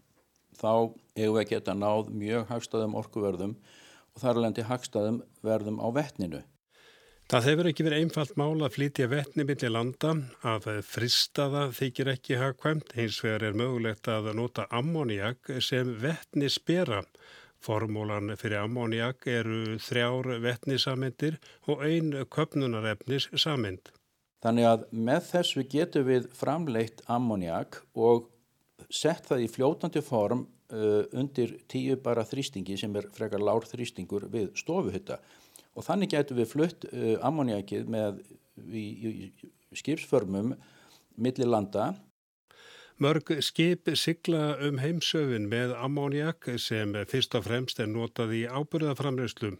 þá 0.59 0.71
hefur 1.17 1.36
við 1.36 1.41
að 1.43 1.51
geta 1.53 1.75
náð 1.77 2.13
mjög 2.13 2.48
hagstaðum 2.50 2.95
orkuverðum 3.00 3.57
og 4.15 4.21
þar 4.21 4.39
alveg 4.39 4.55
til 4.57 4.69
hagstaðum 4.69 5.19
verðum 5.45 5.81
á 5.83 5.88
vettninu. 5.95 6.41
Það 7.29 7.45
hefur 7.45 7.67
ekki 7.69 7.86
verið 7.86 8.03
einfalt 8.03 8.38
mál 8.41 8.63
að 8.65 8.74
flytja 8.74 9.05
vettni 9.12 9.43
millir 9.45 9.69
landa, 9.69 10.15
að 10.41 10.63
fristaða 10.81 11.67
þykir 11.77 12.09
ekki 12.15 12.39
hagkvæmt, 12.41 12.95
hins 12.98 13.19
vegar 13.21 13.45
er 13.51 13.59
mögulegt 13.59 14.09
að 14.09 14.31
nota 14.39 14.65
ammoniak 14.74 15.51
sem 15.62 15.91
vettni 16.01 16.50
spera. 16.50 17.03
Formúlan 17.59 18.31
fyrir 18.39 18.61
ammoniak 18.63 19.25
eru 19.27 19.77
þrjár 19.83 20.29
vettnisamindir 20.43 21.39
og 21.67 21.83
ein 21.83 22.13
köpnunarefnis 22.31 23.27
samind. 23.35 23.91
Þannig 24.39 24.67
að 24.69 24.85
með 24.95 25.25
þessu 25.33 25.65
getum 25.67 26.07
við 26.07 26.29
framleitt 26.39 27.03
ammoniak 27.11 27.81
og 27.99 28.29
sett 28.87 29.27
það 29.27 29.43
í 29.43 29.51
fljótandi 29.51 30.03
form 30.05 30.45
uh, 30.71 31.03
undir 31.11 31.57
tíu 31.67 31.97
bara 31.99 32.23
þrýstingi 32.27 32.77
sem 32.79 32.95
er 32.95 33.09
frekar 33.15 33.43
lár 33.43 33.67
þrýstingur 33.67 34.29
við 34.31 34.53
stofuhytta 34.59 35.19
og 35.75 35.85
þannig 35.85 36.13
getur 36.15 36.39
við 36.39 36.51
flutt 36.53 36.87
uh, 36.89 37.17
ammoniakið 37.27 37.91
með 37.91 38.21
í, 38.71 38.85
í 38.95 39.77
skipsförmum 39.77 40.55
millir 41.19 41.51
landa 41.51 41.91
Mörg 42.99 43.29
skip 43.39 43.87
sigla 43.95 44.57
um 44.67 44.81
heimsöfin 44.83 45.45
með 45.47 45.71
ammoniak 45.79 46.49
sem 46.59 46.91
fyrst 47.07 47.35
og 47.37 47.45
fremst 47.45 47.79
er 47.79 47.87
notað 47.87 48.33
í 48.35 48.41
ábyrðaframleyslum 48.51 49.55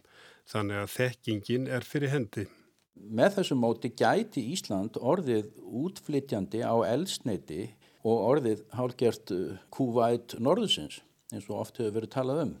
þannig 0.52 0.80
að 0.82 0.90
þekkingin 0.94 1.68
er 1.72 1.86
fyrir 1.88 2.12
hendi. 2.12 2.44
Með 3.00 3.38
þessu 3.38 3.56
móti 3.56 3.92
gæti 3.96 4.44
Ísland 4.52 4.98
orðið 5.00 5.48
útflytjandi 5.64 6.60
á 6.60 6.76
elsneiti 6.84 7.70
og 8.04 8.26
orðið 8.34 8.60
hálgert 8.76 9.32
uh, 9.32 9.56
kúvæt 9.72 10.36
norðusins 10.36 11.00
eins 11.32 11.48
og 11.48 11.62
oft 11.62 11.80
hefur 11.80 11.96
verið 11.96 12.12
talað 12.18 12.42
um. 12.44 12.54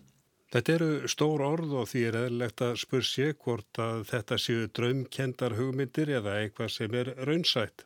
Þetta 0.50 0.74
eru 0.78 0.90
stór 1.12 1.44
orð 1.44 1.76
og 1.82 1.92
því 1.92 2.06
er 2.08 2.20
eðlilegt 2.24 2.64
að 2.64 2.80
spur 2.86 3.04
sér 3.04 3.36
hvort 3.36 3.84
að 3.84 4.06
þetta 4.14 4.40
séu 4.40 4.64
draumkendar 4.80 5.60
hugmyndir 5.60 6.16
eða 6.16 6.40
eitthvað 6.40 6.72
sem 6.78 7.00
er 7.04 7.12
raunsætt. 7.28 7.84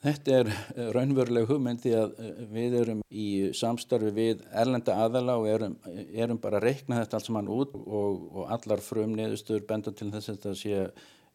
Þetta 0.00 0.36
er 0.38 0.48
uh, 0.48 0.84
raunveruleg 0.96 1.48
hugmynd 1.50 1.82
því 1.82 1.90
að 1.98 2.12
uh, 2.16 2.28
við 2.54 2.76
erum 2.80 3.00
í 3.12 3.28
samstarfi 3.56 4.12
við 4.16 4.44
erlenda 4.56 4.96
aðala 5.04 5.36
og 5.40 5.48
erum, 5.50 5.74
erum 6.16 6.40
bara 6.40 6.60
að 6.60 6.68
reikna 6.70 7.02
þetta 7.02 7.18
allt 7.18 7.28
saman 7.28 7.50
út 7.52 7.74
og, 7.76 8.22
og 8.32 8.52
allar 8.56 8.80
frum 8.84 9.12
niðurstöður 9.18 9.66
benda 9.68 9.92
til 9.92 10.08
þess 10.14 10.30
að 10.30 10.38
þetta 10.38 10.54
sé 10.62 10.84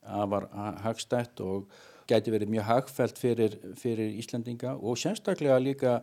afar 0.06 0.48
hagstætt 0.84 1.42
og 1.42 1.70
gæti 2.10 2.34
verið 2.34 2.52
mjög 2.54 2.68
hagfælt 2.70 3.22
fyrir, 3.22 3.56
fyrir 3.78 4.18
Íslandinga 4.22 4.76
og 4.78 4.98
sérstaklega 5.02 5.58
líka 5.62 5.96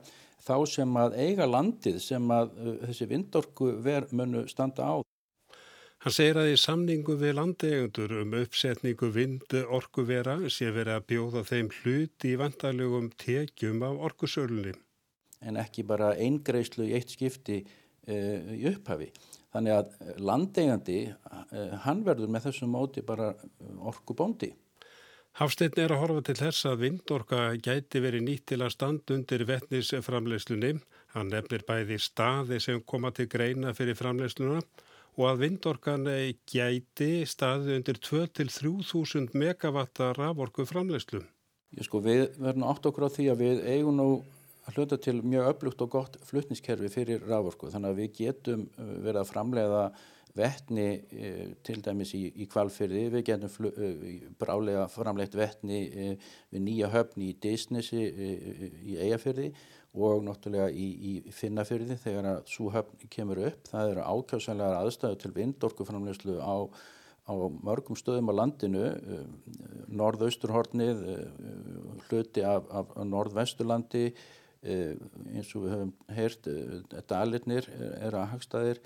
þá 0.43 0.57
sem 0.67 0.97
að 0.99 1.19
eiga 1.23 1.47
landið 1.47 2.01
sem 2.03 2.31
að 2.35 2.57
þessi 2.89 3.07
vindorku 3.11 3.71
verðmunu 3.85 4.47
standa 4.51 4.87
á. 4.91 4.95
Hann 6.03 6.11
segir 6.11 6.39
að 6.41 6.49
í 6.51 6.55
samningu 6.59 7.15
við 7.15 7.37
landegundur 7.39 8.13
um 8.25 8.33
uppsetningu 8.35 9.13
vindu 9.15 9.61
orkuvera 9.77 10.35
sé 10.51 10.73
verið 10.75 10.97
að 10.97 11.05
bjóða 11.13 11.43
þeim 11.47 11.69
hlut 11.77 12.27
í 12.27 12.33
vantarlegum 12.41 13.07
tekjum 13.23 13.85
af 13.87 14.03
orkusörlunni. 14.09 14.75
En 15.47 15.61
ekki 15.63 15.87
bara 15.87 16.11
eingreislu 16.19 16.89
í 16.89 16.97
eitt 16.99 17.15
skipti 17.15 17.61
uh, 17.63 18.51
í 18.51 18.67
upphafi. 18.73 19.13
Þannig 19.55 19.77
að 19.77 20.13
landegandi, 20.27 20.99
uh, 21.07 21.79
hann 21.87 22.03
verður 22.03 22.35
með 22.35 22.49
þessum 22.49 22.75
móti 22.75 23.07
bara 23.07 23.31
orkubóndi. 23.79 24.51
Hafsteinn 25.39 25.79
er 25.79 25.95
að 25.95 26.03
horfa 26.03 26.27
til 26.27 26.41
þess 26.43 26.67
að 26.67 26.81
vindorka 26.83 27.45
gæti 27.63 28.03
verið 28.03 28.27
nýtt 28.27 28.49
til 28.51 28.65
að 28.65 28.75
standa 28.75 29.15
undir 29.15 29.47
vettnisframleyslunni. 29.47 30.81
Hann 31.15 31.31
nefnir 31.31 31.63
bæði 31.69 32.03
staði 32.03 32.59
sem 32.59 32.83
koma 32.83 33.15
til 33.15 33.31
greina 33.31 33.71
fyrir 33.71 33.95
framleysluna 33.95 34.65
og 35.19 35.27
að 35.29 35.43
vindorkan 35.45 36.07
gæti 36.49 37.11
staði 37.29 37.79
undir 37.79 37.99
2-3.000 38.01 39.37
megavatta 39.37 40.13
raforku 40.17 40.65
framleyslu. 40.69 41.23
Sko, 41.81 42.03
við 42.05 42.31
verðum 42.37 42.69
átt 42.69 42.87
okkur 42.89 43.09
á 43.09 43.15
því 43.15 43.27
að 43.33 43.45
við 43.45 43.61
eigum 43.73 43.99
nú 43.99 44.09
að 44.69 44.79
hluta 44.79 44.99
til 45.01 45.19
mjög 45.25 45.51
öflugt 45.53 45.85
og 45.85 45.93
gott 45.93 46.19
flutniskerfi 46.29 46.91
fyrir 46.93 47.25
raforku. 47.29 47.71
Þannig 47.73 47.93
að 47.93 48.03
við 48.03 48.11
getum 48.21 48.67
uh, 48.77 48.91
verið 49.05 49.23
að 49.23 49.31
framleiða 49.33 49.85
vettni 50.33 50.87
e, 51.13 51.31
til 51.61 51.83
dæmis 51.85 52.15
í, 52.17 52.23
í 52.41 52.47
kvalfyrði, 52.49 53.03
við 53.13 53.25
getum 53.27 53.67
e, 53.69 53.91
brálega 54.41 54.87
framleitt 54.89 55.35
vettni 55.37 55.83
við 55.93 56.63
nýja 56.65 56.89
höfni 56.89 57.35
í 57.35 57.37
Disneysi 57.43 58.01
í 58.01 58.97
Eyjafyrði 58.97 59.51
og 59.93 60.25
náttúrulega 60.25 60.71
í, 60.73 60.87
í 61.05 61.35
Finnafyrði 61.37 61.99
þegar 62.01 62.29
að 62.31 62.43
svo 62.49 62.71
höfn 62.73 63.11
kemur 63.13 63.43
upp. 63.49 63.69
Það 63.69 63.93
eru 63.93 64.05
ákjásanlegar 64.09 64.79
aðstæðu 64.81 65.19
til 65.21 65.33
vindorkuframlegslu 65.37 66.37
á, 66.41 66.57
á 67.29 67.33
mörgum 67.61 67.99
stöðum 68.01 68.33
á 68.33 68.39
landinu, 68.41 68.87
norðausturhornið, 69.93 71.03
hluti 72.09 72.45
af, 72.47 72.71
af 72.73 72.95
norðvesturlandi, 73.05 74.07
eins 74.63 75.53
og 75.59 75.67
við 75.67 75.75
höfum 75.75 75.93
heyrt, 76.17 76.49
dalirnir 77.11 77.69
er 77.99 78.17
að 78.17 78.31
hagstaðir 78.33 78.83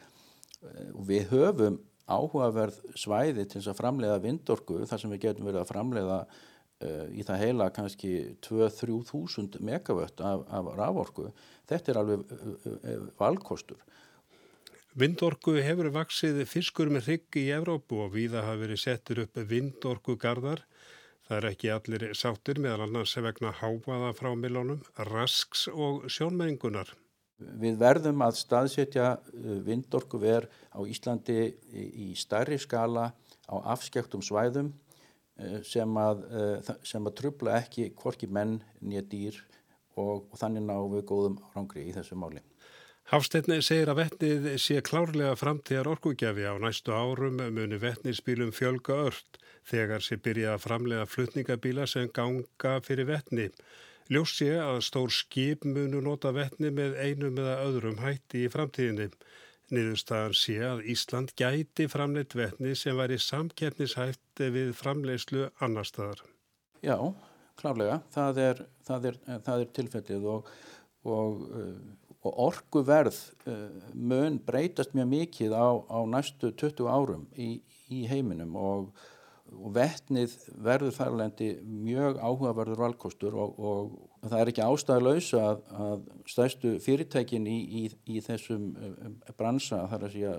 við 1.07 1.31
höfum 1.31 1.79
áhugaverð 2.07 2.79
svæði 2.99 3.45
til 3.45 3.61
þess 3.61 3.73
að 3.73 3.81
framleiða 3.81 4.21
vindorku 4.23 4.85
þar 4.87 5.03
sem 5.03 5.13
við 5.13 5.25
getum 5.27 5.49
verið 5.49 5.63
að 5.63 5.73
framleiða 5.73 6.19
uh, 6.23 6.37
í 6.85 7.25
það 7.25 7.41
heila 7.41 7.69
kannski 7.73 8.11
2-3 8.45 8.99
þúsund 9.09 9.55
megavött 9.65 10.21
af, 10.21 10.43
af 10.53 10.67
raforku. 10.77 11.31
Þetta 11.69 11.93
er 11.93 12.01
alveg 12.03 12.35
uh, 12.35 12.51
uh, 12.67 13.07
valkostur. 13.17 13.81
Vindorku 14.97 15.57
hefur 15.61 15.91
vaksið 15.93 16.43
fiskur 16.49 16.93
með 16.93 17.09
hrygg 17.11 17.41
í 17.41 17.47
Evrópu 17.57 18.01
og 18.05 18.15
viða 18.15 18.45
hafi 18.47 18.63
verið 18.65 18.83
settur 18.83 19.23
upp 19.25 19.41
vindorku 19.49 20.17
gardar. 20.21 20.65
Það 21.27 21.37
er 21.39 21.49
ekki 21.51 21.73
allir 21.73 22.07
sáttir 22.17 22.61
meðal 22.63 22.87
annars 22.87 23.17
vegna 23.19 23.51
háaða 23.57 24.13
frá 24.17 24.31
milónum, 24.39 24.85
rasks 25.11 25.67
og 25.73 26.07
sjónmengunar. 26.13 26.93
Við 27.37 27.77
verðum 27.81 28.23
að 28.25 28.39
staðsetja 28.45 29.15
uh, 29.17 29.61
vindorkuver 29.65 30.51
á 30.77 30.81
Íslandi 30.85 31.55
í 31.73 32.13
starri 32.17 32.61
skala 32.61 33.15
á 33.49 33.57
afskektum 33.73 34.25
svæðum 34.25 34.75
sem 35.67 35.99
að, 36.01 36.25
uh, 36.31 36.75
sem 36.87 37.07
að 37.07 37.17
trubla 37.21 37.59
ekki 37.61 37.91
hvorki 37.99 38.29
menn 38.29 38.59
nýja 38.81 39.05
dýr 39.11 39.41
og, 39.97 40.27
og 40.31 40.37
þannig 40.41 40.65
ná 40.67 40.77
við 40.93 41.09
góðum 41.11 41.41
árangri 41.51 41.89
í 41.89 41.97
þessu 41.97 42.19
máli. 42.21 42.43
Hafsteinni 43.07 43.61
segir 43.63 43.93
að 43.93 44.01
vettnið 44.01 44.47
sé 44.59 44.81
klárlega 44.83 45.37
framtíðar 45.39 45.93
orkugjafi 45.93 46.43
á 46.43 46.59
næstu 46.59 46.91
árum 46.91 47.39
muni 47.55 47.79
vettninsbílum 47.79 48.51
fjölga 48.51 48.97
ört 49.07 49.39
þegar 49.67 50.03
sé 50.03 50.19
byrja 50.19 50.57
að 50.57 50.65
framlega 50.65 51.07
flutningabíla 51.07 51.87
sem 51.87 52.11
ganga 52.15 52.81
fyrir 52.83 53.07
vettni. 53.07 53.47
Ljós 54.11 54.35
sé 54.39 54.53
að 54.59 54.81
stór 54.87 55.15
skip 55.15 55.65
munu 55.67 56.03
nota 56.03 56.33
vettni 56.35 56.73
með 56.75 56.99
einum 56.99 57.39
eða 57.43 57.57
öðrum 57.69 58.03
hætti 58.03 58.45
í 58.47 58.51
framtíðinni. 58.51 59.09
Niðurstaðan 59.75 60.37
sé 60.39 60.57
að 60.63 60.85
Ísland 60.93 61.33
gæti 61.39 61.89
framleitt 61.91 62.37
vettni 62.39 62.75
sem 62.79 62.95
væri 62.99 63.19
samkeppnishætti 63.19 64.51
við 64.55 64.71
framleiðslu 64.79 65.49
annar 65.65 65.89
staðar. 65.89 66.23
Já, 66.85 66.97
klárlega. 67.59 68.01
Það 68.15 68.41
er, 68.45 68.63
það 68.87 69.11
er, 69.11 69.19
það 69.49 69.65
er 69.65 69.73
tilfellið 69.81 70.29
og, 70.37 70.53
og, 71.03 71.43
uh, 71.51 72.15
og 72.23 72.41
orguverð 72.47 73.19
uh, 73.51 73.67
mun 73.95 74.39
breytast 74.47 74.95
mjög 74.95 75.13
mikið 75.17 75.59
á, 75.59 75.69
á 75.83 75.99
næstu 76.15 76.53
20 76.55 76.87
árum 76.87 77.27
í, 77.35 77.57
í 77.91 78.07
heiminum 78.11 78.55
og 78.61 78.91
og 79.55 79.73
vettnið 79.77 80.35
verður 80.65 80.95
þærlendi 80.97 81.51
mjög 81.63 82.19
áhugaverður 82.19 82.81
valkostur 82.83 83.37
og 83.39 83.93
það 84.33 84.43
er 84.43 84.51
ekki 84.53 84.65
ástæðlaus 84.67 85.31
að, 85.39 85.63
að 85.87 86.05
stæstu 86.31 86.75
fyrirtækin 86.83 87.47
í, 87.51 87.57
í, 87.81 87.85
í 88.17 88.25
þessum 88.25 88.69
um, 88.75 89.17
bransa 89.39 89.85
þar 89.93 90.09
að 90.09 90.15
segja 90.17 90.35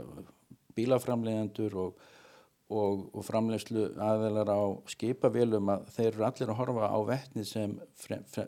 bílaframlegendur 0.77 1.79
og, 1.82 2.06
og, 2.70 3.08
og 3.13 3.25
framlegslu 3.25 3.89
aðeinar 3.96 4.51
á 4.53 4.62
skipavélum 4.94 5.74
að 5.74 5.89
þeir 5.96 6.12
eru 6.12 6.27
allir 6.29 6.53
að 6.53 6.62
horfa 6.62 6.91
á 6.94 7.00
vettnið 7.10 7.50
sem, 7.50 7.75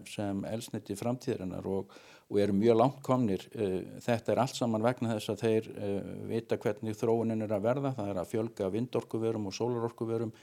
sem 0.10 0.46
elsniti 0.52 0.98
framtíðarinnar 1.00 1.70
og 1.70 2.00
og 2.30 2.38
eru 2.38 2.54
mjög 2.54 2.78
langt 2.78 3.02
komnir. 3.06 3.46
Eh, 3.58 3.82
þetta 4.06 4.34
er 4.34 4.42
allt 4.44 4.58
saman 4.58 4.86
vegna 4.86 5.16
þess 5.16 5.32
að 5.34 5.44
þeir 5.44 5.70
uh, 5.74 6.10
vita 6.30 6.58
hvernig 6.62 6.98
þróunin 6.98 7.46
er 7.46 7.56
að 7.56 7.66
verða. 7.66 7.94
Það 7.98 8.12
er 8.12 8.20
að 8.22 8.30
fjölga 8.34 8.70
vindorkuverum 8.76 9.48
og 9.50 9.56
sólarorkuverum 9.58 10.34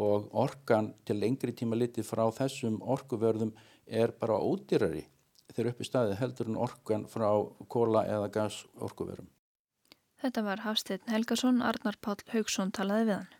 og 0.00 0.26
orkan 0.38 0.92
til 1.06 1.18
lengri 1.18 1.54
tíma 1.54 1.78
litið 1.78 2.06
frá 2.06 2.24
þessum 2.34 2.80
orkuverðum 2.82 3.54
er 3.90 4.14
bara 4.20 4.38
ódýrari 4.38 5.04
þegar 5.50 5.72
upp 5.72 5.82
í 5.82 5.88
staði 5.88 6.16
heldur 6.20 6.50
en 6.50 6.60
orkan 6.62 7.06
frá 7.10 7.28
kóla 7.68 8.06
eða 8.06 8.30
gas 8.32 8.62
orkuverum. 8.78 9.28
Þetta 10.20 10.44
var 10.46 10.62
Hafsteinn 10.66 11.08
Helgason, 11.08 11.62
Arnar 11.64 11.96
Páll 12.00 12.20
Haugsson 12.32 12.72
talaði 12.76 13.06
við 13.08 13.16
hann. 13.16 13.39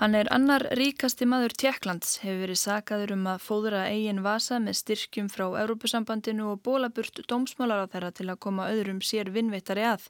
Hann 0.00 0.14
er 0.16 0.30
annar 0.32 0.62
ríkasti 0.78 1.26
maður 1.28 1.52
Tjekklands, 1.60 2.14
hefur 2.22 2.38
verið 2.46 2.56
sakaður 2.56 3.10
um 3.18 3.26
að 3.28 3.42
fóðra 3.44 3.82
eigin 3.92 4.22
vasa 4.24 4.56
með 4.56 4.78
styrkjum 4.78 5.26
frá 5.28 5.42
Európusambandinu 5.60 6.46
og 6.54 6.62
bólaburt 6.64 7.20
dómsmálar 7.28 7.84
á 7.84 7.86
þeirra 7.92 8.08
til 8.16 8.26
að 8.32 8.38
koma 8.46 8.70
öðrum 8.72 9.02
sér 9.04 9.28
vinnveittari 9.34 9.84
að. 9.90 10.06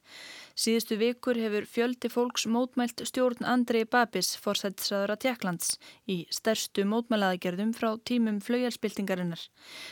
Síðustu 0.54 1.00
vikur 1.00 1.42
hefur 1.42 1.66
fjöldi 1.66 2.12
fólks 2.14 2.46
mótmælt 2.46 3.02
stjórn 3.02 3.42
Andrei 3.42 3.82
Babis, 3.82 4.36
forsættisraður 4.38 5.16
að 5.16 5.22
Tjekklands, 5.26 5.74
í 6.06 6.20
stærstu 6.30 6.86
mótmælaðagerðum 6.86 7.74
frá 7.74 7.90
tímum 8.06 8.38
flaujarspiltingarinnar. 8.46 9.42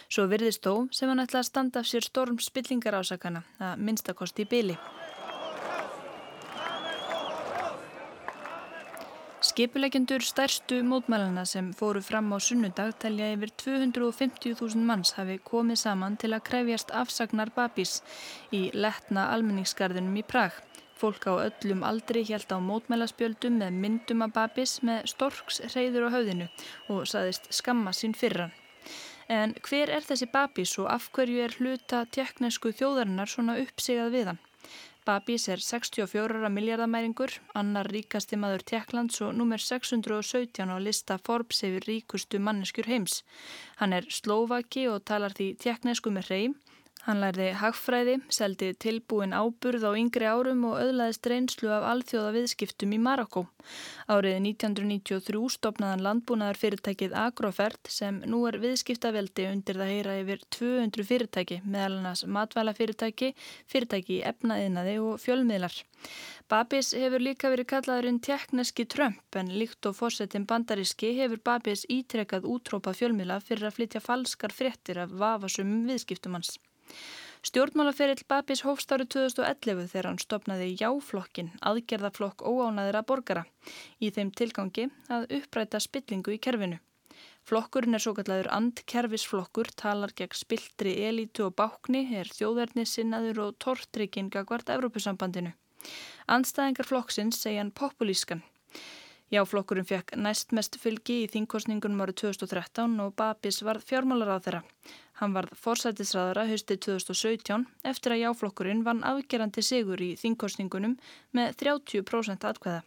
Svo 0.07 0.31
virðist 0.31 0.63
þó 0.63 0.87
sem 0.95 1.11
hann 1.11 1.27
ætla 1.27 1.43
að 1.43 1.51
standa 1.51 1.83
af 1.83 1.91
sér 1.91 2.07
storm 2.07 2.39
spiltingarásakana, 2.39 3.43
að 3.59 3.83
minnstakosti 3.83 4.47
í 4.47 4.53
byli. 4.55 4.79
Skipuleikjendur 9.59 10.23
stærstu 10.23 10.77
mótmælana 10.87 11.43
sem 11.45 11.73
fóru 11.75 11.99
fram 12.09 12.29
á 12.31 12.39
sunnudag 12.39 12.93
telja 13.03 13.33
yfir 13.35 13.51
250.000 13.63 14.85
manns 14.91 15.11
hafi 15.17 15.35
komið 15.51 15.81
saman 15.81 16.15
til 16.23 16.31
að 16.37 16.45
krefjast 16.49 16.93
afsagnar 17.01 17.51
Babis 17.57 17.97
í 18.55 18.61
letna 18.85 19.25
almenningsgarðunum 19.33 20.21
í 20.21 20.25
Prag. 20.31 20.55
Fólk 21.01 21.27
á 21.27 21.35
öllum 21.49 21.83
aldri 21.91 22.23
hjælt 22.29 22.55
á 22.55 22.59
mótmælaspjöldum 22.63 23.59
með 23.59 23.83
myndum 23.83 24.23
af 24.29 24.37
Babis 24.39 24.79
með 24.87 25.11
storks 25.11 25.59
reyður 25.75 26.07
á 26.07 26.15
höfðinu 26.15 26.47
og 26.95 27.11
saðist 27.11 27.51
skamma 27.51 27.91
sín 27.91 28.15
fyrran. 28.15 28.55
En 29.27 29.59
hver 29.59 29.91
er 29.91 30.07
þessi 30.07 30.31
Babis 30.31 30.79
og 30.79 30.87
af 30.87 31.11
hverju 31.11 31.43
er 31.49 31.59
hluta 31.59 32.07
tjekknesku 32.07 32.71
þjóðarinnar 32.79 33.35
svona 33.35 33.59
uppsigað 33.65 34.15
við 34.21 34.31
hann? 34.31 34.41
Babis 35.09 35.47
er 35.49 35.61
64 35.65 36.51
miljardamæringur, 36.53 37.33
annar 37.57 37.89
ríkasti 37.89 38.37
maður 38.37 38.61
Tjekklands 38.69 39.23
og 39.25 39.31
nummer 39.39 39.63
617 39.65 40.69
á 40.69 40.77
lista 40.77 41.17
Forbes 41.17 41.63
yfir 41.65 41.87
ríkustu 41.89 42.37
manneskjur 42.37 42.91
heims. 42.93 43.23
Hann 43.81 43.97
er 43.97 44.05
slóvaki 44.13 44.85
og 44.93 45.07
talar 45.09 45.33
því 45.33 45.55
tjekknesku 45.65 46.13
með 46.13 46.29
hreim 46.29 46.59
Hann 47.07 47.21
lærði 47.23 47.53
hagfræði, 47.57 48.15
seldi 48.35 48.73
tilbúin 48.83 49.31
áburð 49.37 49.87
á 49.87 49.93
yngri 49.97 50.27
árum 50.29 50.65
og 50.69 50.81
öðlaðist 50.83 51.29
reynslu 51.31 51.71
af 51.73 51.87
alþjóða 51.93 52.33
viðskiptum 52.35 52.93
í 52.97 52.99
Marokko. 53.01 53.45
Árið 54.11 54.37
1993 54.41 55.55
stopnaðan 55.55 56.03
landbúnaðar 56.05 56.59
fyrirtækið 56.59 57.15
Agrofert 57.23 57.93
sem 57.95 58.19
nú 58.27 58.43
er 58.51 58.59
viðskiptaveldi 58.61 59.47
undir 59.53 59.81
það 59.81 59.93
heyra 59.95 60.19
yfir 60.25 60.45
200 60.59 61.09
fyrirtæki 61.13 61.61
meðal 61.65 62.01
annars 62.01 62.25
matvælafyrirtæki, 62.27 63.33
fyrirtæki 63.71 64.19
í 64.19 64.23
efnaðinaði 64.33 64.99
og 65.07 65.23
fjölmiðlar. 65.23 65.81
Babis 66.51 66.95
hefur 66.99 67.23
líka 67.23 67.51
verið 67.53 67.71
kallaðurinn 67.73 68.23
tekneski 68.25 68.89
Trump 68.91 69.39
en 69.39 69.55
líkt 69.55 69.87
og 69.89 69.97
fórsetin 69.99 70.47
bandaríski 70.51 71.15
hefur 71.23 71.41
Babis 71.45 71.87
ítrekkað 71.89 72.49
útrópað 72.49 73.03
fjölmiðla 73.03 73.43
fyrir 73.45 73.69
að 73.71 73.77
flytja 73.81 74.05
falskar 74.05 74.55
fréttir 74.55 75.05
af 75.05 75.13
vafasumum 75.13 75.87
viðskiptum 75.93 76.39
hans. 76.39 76.57
Stjórnmálaferill 77.47 78.25
Babis 78.29 78.65
hófst 78.67 78.91
árið 78.93 79.13
2011 79.15 79.87
þegar 79.93 80.09
hann 80.11 80.19
stopnaði 80.21 80.73
jáflokkin, 80.81 81.53
aðgerðaflokk 81.71 82.43
óánaðira 82.43 83.05
borgara, 83.07 83.45
í 84.03 84.11
þeim 84.11 84.33
tilgangi 84.35 84.89
að 85.13 85.29
uppræta 85.39 85.81
spillingu 85.81 86.35
í 86.35 86.41
kerfinu. 86.43 86.81
Flokkurinn 87.49 87.97
er 87.97 88.03
svo 88.05 88.13
kallaður 88.19 88.51
andkerfisflokkur, 88.53 89.71
talar 89.81 90.13
gegn 90.19 90.37
spiltri 90.37 90.93
elítu 91.09 91.47
og 91.47 91.55
bákni, 91.57 92.03
er 92.21 92.29
þjóðverðni 92.29 92.85
sinnaður 92.85 93.41
og 93.47 93.57
tortrykking 93.65 94.35
að 94.37 94.51
hvert 94.51 94.75
Evrópusambandinu. 94.75 95.55
Andstæðingar 96.29 96.91
flokksins 96.91 97.41
segja 97.41 97.63
hann 97.63 97.73
populískan. 97.73 98.43
Jáflokkurinn 99.29 99.85
fekk 99.85 100.15
næst 100.17 100.55
mest 100.57 100.79
fylgi 100.81 101.19
í 101.25 101.29
þingkostningunum 101.29 102.01
árið 102.01 102.17
2013 102.23 102.95
og 103.05 103.11
Babis 103.19 103.59
varð 103.67 103.85
fjármálar 103.85 104.31
á 104.33 104.39
þeirra. 104.41 104.61
Hann 105.21 105.35
varð 105.37 105.53
forsættisræðara 105.61 106.47
haustið 106.49 106.81
2017 106.87 107.67
eftir 107.91 108.15
að 108.15 108.23
jáflokkurinn 108.23 108.85
vann 108.87 109.03
afgerandi 109.05 109.65
sigur 109.67 110.01
í 110.01 110.15
þingkostningunum 110.17 110.95
með 111.37 111.59
30% 111.65 112.49
atkvæða. 112.49 112.87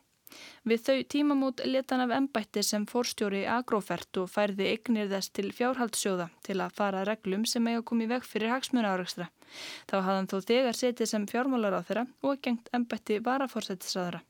Við 0.65 0.84
þau 0.88 0.97
tímamót 1.13 1.62
letan 1.67 2.01
af 2.06 2.15
ennbætti 2.15 2.63
sem 2.65 2.88
fórstjóri 2.89 3.43
agrofert 3.58 4.21
og 4.23 4.32
færði 4.32 4.71
eignir 4.71 5.12
þess 5.12 5.34
til 5.36 5.51
fjárhaldssjóða 5.58 6.30
til 6.47 6.58
að 6.63 6.75
fara 6.80 7.04
reglum 7.06 7.45
sem 7.45 7.67
eiga 7.67 7.84
komið 7.91 8.15
veg 8.15 8.27
fyrir 8.32 8.56
hagsmuna 8.56 8.95
áreikstra. 8.95 9.30
Þá 9.91 9.95
hafðan 9.99 10.32
þó 10.34 10.38
þegar 10.49 10.82
setið 10.82 11.13
sem 11.13 11.30
fjármálar 11.36 11.77
á 11.77 11.82
þeirra 11.86 12.08
og 12.25 12.41
gengt 12.41 12.71
ennbætti 12.73 13.19
varaforsættisræðara. 13.27 14.23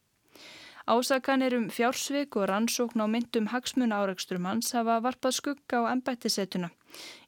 Ásakanir 0.92 1.54
um 1.56 1.70
fjársvik 1.76 2.36
og 2.36 2.50
rannsókn 2.52 3.04
á 3.04 3.08
myndum 3.14 3.48
hagsmuna 3.54 4.02
áreiksturum 4.04 4.48
hans 4.50 4.74
hafa 4.76 5.00
varpað 5.06 5.38
skugga 5.40 5.78
á 5.80 5.92
ennbættisetuna 5.94 6.70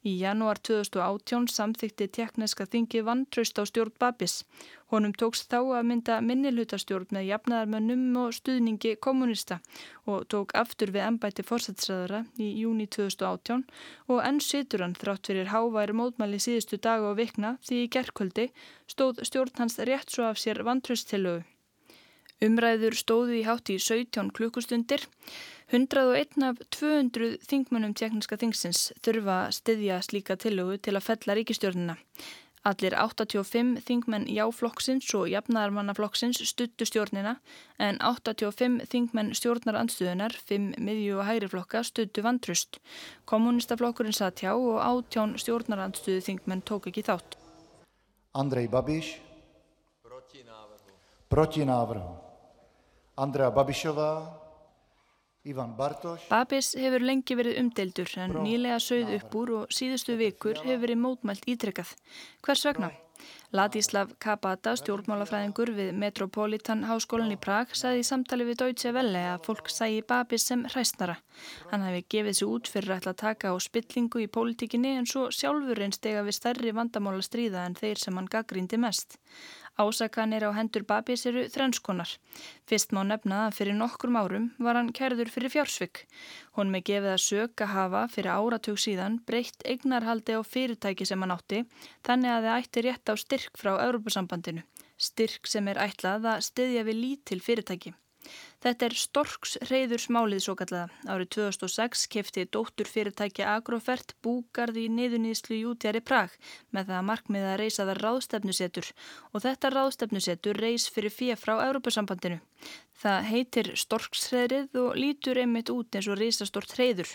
Í 0.04 0.14
janúar 0.20 0.60
2018 0.68 1.46
samþykti 1.56 2.08
tekneska 2.18 2.66
þingi 2.74 3.04
vantraust 3.08 3.60
á 3.60 3.64
stjórn 3.70 3.94
Babis. 4.04 4.34
Honum 4.92 5.14
tóks 5.22 5.46
þá 5.52 5.60
að 5.78 5.88
mynda 5.90 6.18
minnilutastjórn 6.28 7.16
með 7.16 7.30
jafnaðarmönnum 7.30 8.18
og 8.24 8.36
stuðningi 8.38 8.94
kommunista 9.08 9.62
og 10.04 10.28
tók 10.34 10.52
aftur 10.64 10.92
við 10.96 11.08
ennbætti 11.08 11.48
fórsætsræðara 11.48 12.22
í 12.36 12.50
júni 12.66 12.90
2018 12.98 13.64
og 14.12 14.22
enn 14.28 14.44
situr 14.50 14.86
hann 14.86 15.00
þrátt 15.00 15.32
fyrir 15.32 15.54
háværi 15.56 15.98
mótmæli 16.02 16.44
síðustu 16.44 16.82
dag 16.90 17.08
og 17.08 17.18
vikna 17.22 17.56
því 17.64 17.82
í 17.86 17.90
gerðkvöldi 17.96 18.50
stóð 18.92 19.24
stjórn 19.32 19.64
hans 19.64 19.80
rétt 19.80 20.12
svo 20.12 20.28
af 20.28 20.44
sér 20.44 20.66
vantraustilögu. 20.68 21.53
Umræður 22.44 22.96
stóðu 23.00 23.38
í 23.40 23.44
hátt 23.48 23.72
í 23.72 23.80
17 23.80 24.32
klukkustundir. 24.36 25.06
101 25.72 26.44
af 26.44 26.60
200 26.76 27.38
þingmönnum 27.48 27.94
tjekniska 27.96 28.38
þingsins 28.42 28.90
þurfa 29.06 29.38
að 29.48 29.54
styðja 29.60 30.00
slíka 30.04 30.36
tillögu 30.38 30.80
til 30.84 30.98
að 30.98 31.06
fella 31.08 31.38
ríkistjórnina. 31.40 31.96
Allir 32.64 32.96
85 32.96 33.82
þingmenn 33.84 34.28
jáflokksins 34.32 35.10
og 35.20 35.26
jafnarmannaflokksins 35.28 36.40
stuttu 36.48 36.88
stjórnina 36.88 37.34
en 37.76 38.00
85 38.00 38.86
þingmenn 38.88 39.34
stjórnarandstöðunar, 39.36 40.32
5 40.48 40.70
miðju 40.80 41.20
og 41.20 41.28
hægri 41.28 41.52
flokka 41.52 41.84
stuttu 41.84 42.24
vantrust. 42.24 42.80
Kommunistaflokkurinn 43.28 44.16
satt 44.16 44.46
hjá 44.46 44.54
og 44.56 44.80
átján 44.80 45.36
stjórnarandstöðu 45.36 46.24
þingmenn 46.24 46.64
tók 46.64 46.88
ekki 46.92 47.04
þátt. 47.08 47.36
Andrej 48.32 48.72
Babiš 48.72 49.18
proti 51.34 51.66
návrhu. 51.66 52.23
Andrea 53.16 53.52
Babišová, 53.52 54.10
Ivan 55.46 55.76
Bartoš. 55.78 56.26
Babis 56.32 56.72
hefur 56.80 57.04
lengi 57.04 57.36
verið 57.38 57.60
umdeildur 57.62 58.10
en 58.24 58.38
nýlega 58.46 58.80
sögð 58.82 59.18
upp 59.20 59.36
úr 59.38 59.56
og 59.60 59.76
síðustu 59.76 60.16
vikur 60.18 60.58
hefur 60.64 60.86
verið 60.88 61.02
mótmælt 61.04 61.46
ítrekkað. 61.54 61.94
Hvers 62.42 62.66
vegna? 62.70 62.90
Ladislav 63.54 64.16
Kabata, 64.24 64.74
stjórnmálafræðingur 64.80 65.70
við 65.78 65.92
Metropolitan 66.02 66.82
Háskólan 66.90 67.36
í 67.36 67.38
Prag, 67.40 67.76
sagði 67.78 68.02
í 68.02 68.08
samtali 68.08 68.48
við 68.48 68.58
Deutsche 68.64 68.92
Welle 68.96 69.22
að 69.36 69.44
fólk 69.46 69.70
sægi 69.70 70.02
Babis 70.10 70.48
sem 70.50 70.64
hræstnara. 70.66 71.20
Hann 71.70 71.86
hefði 71.86 72.02
gefið 72.16 72.38
sér 72.40 72.54
út 72.56 72.72
fyrir 72.74 72.96
að 72.98 73.12
taka 73.22 73.54
á 73.54 73.56
spillingu 73.62 74.24
í 74.24 74.30
pólitíkinni 74.32 74.96
en 74.98 75.08
svo 75.10 75.28
sjálfur 75.30 75.84
einn 75.86 75.94
stega 75.94 76.26
við 76.26 76.40
stærri 76.40 76.74
vandamála 76.74 77.22
stríða 77.22 77.68
en 77.68 77.78
þeir 77.78 78.02
sem 78.02 78.18
hann 78.18 78.32
gaggrindi 78.32 78.82
mest. 78.82 79.20
Ásakanir 79.74 80.46
á 80.46 80.54
hendur 80.54 80.84
Babis 80.86 81.26
eru 81.26 81.48
þrennskonar. 81.50 82.12
Fyrst 82.70 82.92
má 82.94 83.02
nefna 83.10 83.48
að 83.48 83.56
fyrir 83.58 83.78
nokkrum 83.78 84.20
árum 84.20 84.46
var 84.62 84.78
hann 84.78 84.92
kærður 84.94 85.32
fyrir 85.34 85.50
fjársvik. 85.50 86.04
Hún 86.54 86.70
með 86.70 86.86
gefið 86.90 87.14
að 87.16 87.24
söka 87.26 87.70
hafa 87.72 88.04
fyrir 88.14 88.36
áratug 88.36 88.78
síðan 88.78 89.18
breytt 89.26 89.66
eignarhaldi 89.66 90.38
á 90.38 90.42
fyrirtæki 90.46 91.10
sem 91.10 91.26
hann 91.26 91.34
átti 91.34 91.64
þannig 92.06 92.36
að 92.36 92.46
þið 92.46 92.60
ætti 92.60 92.86
rétt 92.86 93.10
á 93.10 93.16
styrk 93.18 93.58
frá 93.58 93.74
Europasambandinu. 93.88 94.62
Styrk 94.94 95.50
sem 95.50 95.68
er 95.74 95.82
ætlað 95.82 96.30
að 96.36 96.46
styðja 96.52 96.86
við 96.86 97.02
lítil 97.02 97.42
fyrirtæki. 97.42 97.96
Þetta 98.64 98.86
er 98.88 98.94
Storks 98.96 99.58
reyðursmálið 99.68 100.40
svo 100.46 100.54
kallaða. 100.56 100.86
Árið 101.12 101.30
2006 101.36 102.06
kefti 102.14 102.46
dóttur 102.48 102.88
fyrirtækja 102.88 103.50
Agrofert 103.58 104.14
búgarði 104.24 104.86
í 104.86 104.94
niðunýðslu 105.00 105.58
Jútjari 105.58 106.00
Prag 106.00 106.32
með 106.72 106.94
það 106.94 107.04
markmið 107.10 107.50
að 107.50 107.58
reysa 107.60 107.88
það 107.90 108.00
ráðstefnusetur 108.06 108.94
og 109.34 109.44
þetta 109.44 109.74
ráðstefnusetur 109.74 110.64
reys 110.64 110.88
fyrir 110.96 111.12
fíja 111.12 111.36
frá 111.36 111.58
Europasambandinu. 111.58 112.40
Það 113.04 113.26
heitir 113.28 113.68
Storksreyðrið 113.76 114.78
og 114.80 114.94
lítur 114.96 115.40
einmitt 115.42 115.68
út 115.74 115.96
eins 115.98 116.08
og 116.08 116.16
reysastort 116.22 116.72
reyður. 116.78 117.10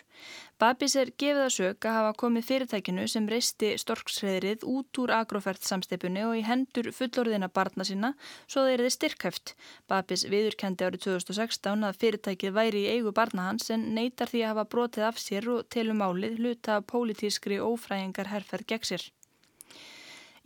Babis 0.61 0.96
er 1.00 1.12
gefið 1.14 1.44
að 1.46 1.54
sög 1.54 1.87
að 1.87 1.96
hafa 1.96 2.16
komið 2.18 2.46
fyrirtækinu 2.48 3.06
sem 3.08 3.28
reysti 3.30 3.70
Storksreyðrið 3.80 4.66
út 4.68 5.00
úr 5.00 5.14
Agrofert 5.16 5.64
samsteipunni 5.64 6.26
og 6.26 6.34
í 6.37 6.42
hendur 6.44 6.90
fullorðina 6.92 7.48
barna 7.48 7.87
sína 7.88 8.12
svo 8.44 8.66
það 8.66 8.82
þið 8.82 8.94
styrkhæft. 8.98 9.54
Babis 9.88 10.26
viðurkendi 10.28 10.88
árið 10.88 11.06
2016 11.38 11.87
að 11.87 11.98
fyrirtækið 12.03 12.55
væri 12.55 12.81
í 12.83 12.94
eigu 12.96 13.12
barna 13.14 13.48
hans 13.48 13.70
en 13.70 13.85
neytar 13.94 14.31
því 14.31 14.42
að 14.42 14.51
hafa 14.53 14.64
brotið 14.72 15.05
af 15.09 15.20
sér 15.22 15.46
og 15.53 15.68
telum 15.70 16.03
álið 16.03 16.40
hluta 16.40 16.81
pólitískri 16.83 17.61
ófræðingar 17.62 18.31
herrferð 18.33 18.66
gegn 18.72 18.88
sér. 18.90 19.05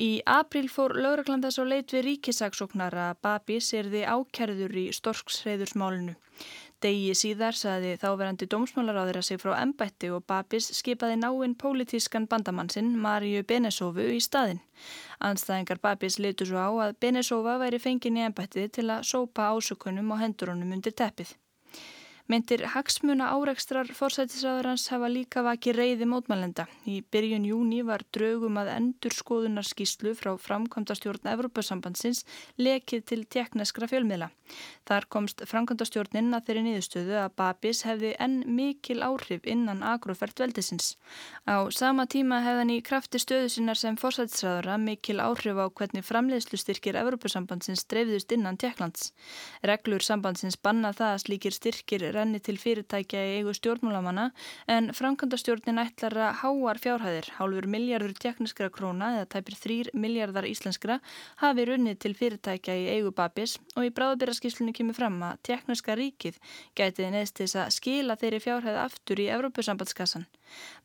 Í 0.02 0.10
april 0.26 0.68
fór 0.72 0.96
lauraglan 0.98 1.44
þess 1.44 1.62
á 1.62 1.64
leit 1.68 1.92
við 1.94 2.04
ríkisaksóknar 2.08 2.96
að 3.06 3.20
Babis 3.24 3.72
er 3.76 3.88
því 3.92 4.02
ákerður 4.08 4.76
í 4.82 4.86
Storksreyðursmálinu. 4.96 6.16
Degi 6.82 7.12
síðar 7.14 7.54
saði 7.54 7.92
þáverandi 8.02 8.48
dómsmálaráður 8.50 9.20
að 9.20 9.26
sig 9.28 9.38
frá 9.38 9.52
embætti 9.60 10.08
og 10.10 10.24
Babis 10.26 10.66
skipaði 10.74 11.20
náinn 11.20 11.54
pólitískan 11.60 12.26
bandamannsinn 12.32 12.96
Marju 13.04 13.44
Benesovu 13.46 14.08
í 14.16 14.18
staðinn. 14.24 14.58
Anstæðingar 15.22 15.78
Babis 15.84 16.18
litur 16.18 16.50
svo 16.50 16.58
á 16.58 16.70
að 16.88 16.96
Benesova 17.04 17.54
væri 17.62 17.78
fengin 17.78 18.18
í 18.18 18.26
embætti 18.26 18.66
til 18.66 18.88
að 18.90 19.06
sópa 19.12 19.52
ásökunum 19.54 20.10
og 20.10 20.24
hendur 20.24 20.50
honum 20.56 20.74
undir 20.74 20.96
teppið. 20.98 21.36
Myndir 22.32 22.62
hagsmuna 22.72 23.26
áreikstrar 23.28 23.90
fórsætisræðarans 23.92 24.86
hafa 24.88 25.08
líka 25.12 25.42
vakið 25.44 25.76
reyði 25.76 26.06
mótmælenda. 26.08 26.64
Í 26.88 27.02
byrjun 27.12 27.44
júni 27.44 27.82
var 27.84 28.06
draugum 28.16 28.56
að 28.56 28.70
endur 28.72 29.12
skoðunar 29.12 29.66
skýslu 29.68 30.14
frá 30.16 30.30
framkvæmdastjórn 30.40 31.28
Evrópasambandsins 31.28 32.22
lekið 32.56 33.02
til 33.10 33.18
tekneskra 33.36 33.88
fjölmiðla. 33.90 34.30
Þar 34.88 35.06
komst 35.12 35.44
framkvæmdastjórnin 35.50 36.32
að 36.32 36.46
þeirri 36.46 36.62
niðurstöðu 36.68 37.18
að 37.20 37.34
Babis 37.42 37.82
hefði 37.88 38.14
enn 38.16 38.38
mikil 38.56 39.04
áhrif 39.04 39.44
innan 39.44 39.84
agrofert 39.84 40.40
veldisins. 40.40 40.96
Á 41.44 41.68
sama 41.68 42.08
tíma 42.08 42.40
hefðan 42.46 42.72
í 42.72 42.80
krafti 42.80 43.20
stöðu 43.20 43.52
sinnar 43.52 43.76
sem 43.80 44.00
fórsætisræðara 44.00 44.78
mikil 44.80 45.18
áhrif 45.20 45.60
á 45.60 45.68
hvernig 45.68 46.08
framleiðslustyrkir 46.08 46.96
Evrópasambandsins 47.02 47.84
dreifðust 47.92 48.32
innan 48.32 48.56
Tjekklands. 48.56 49.12
Reglur 49.60 50.00
sambandsins 50.00 50.56
banna 50.56 50.96
það 50.96 51.12
að 51.12 51.22
slíkir 51.26 51.60
styrkir 51.60 52.08
renni 52.22 52.40
til 52.40 52.56
fyrirtækja 52.60 53.20
í 53.26 53.34
eigu 53.40 53.52
stjórnmálamanna 53.58 54.30
en 54.70 54.90
framkvæmdastjórnin 54.96 55.80
ætlar 55.82 56.16
að 56.16 56.38
háar 56.42 56.80
fjárhæðir, 56.82 57.28
hálfur 57.36 57.68
miljardur 57.74 58.14
tekniskra 58.14 58.70
króna 58.72 59.12
eða 59.18 59.28
tæpir 59.36 59.58
þrýr 59.58 59.90
miljardar 59.98 60.48
íslenskra 60.48 61.00
hafi 61.42 61.66
runnið 61.68 62.00
til 62.04 62.14
fyrirtækja 62.18 62.78
í 62.78 62.88
eigu 62.96 63.12
Babis 63.16 63.58
og 63.76 63.88
í 63.88 63.92
bráðbyrjaskíslunni 63.96 64.74
kemur 64.76 64.96
fram 64.96 65.18
að 65.26 65.42
tekniska 65.50 65.98
ríkið 65.98 66.40
gætiði 66.78 67.12
neðst 67.16 67.38
til 67.40 67.50
að 67.60 67.72
skila 67.76 68.18
þeirri 68.20 68.42
fjárhæði 68.46 68.82
aftur 68.86 69.22
í 69.22 69.30
Evrópusambandskassan. 69.36 70.26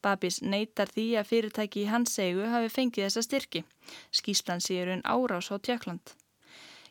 Babis 0.04 0.42
neytar 0.42 0.92
því 0.94 1.08
að 1.22 1.32
fyrirtæki 1.32 1.84
í 1.86 1.90
hans 1.92 2.20
eigu 2.24 2.48
hafi 2.52 2.72
fengið 2.74 3.08
þessa 3.08 3.26
styrki. 3.28 3.66
Skíslan 4.12 4.64
séur 4.64 4.96
en 4.96 5.06
árás 5.06 5.52
á 5.54 5.56
Tjekkland. 5.60 6.18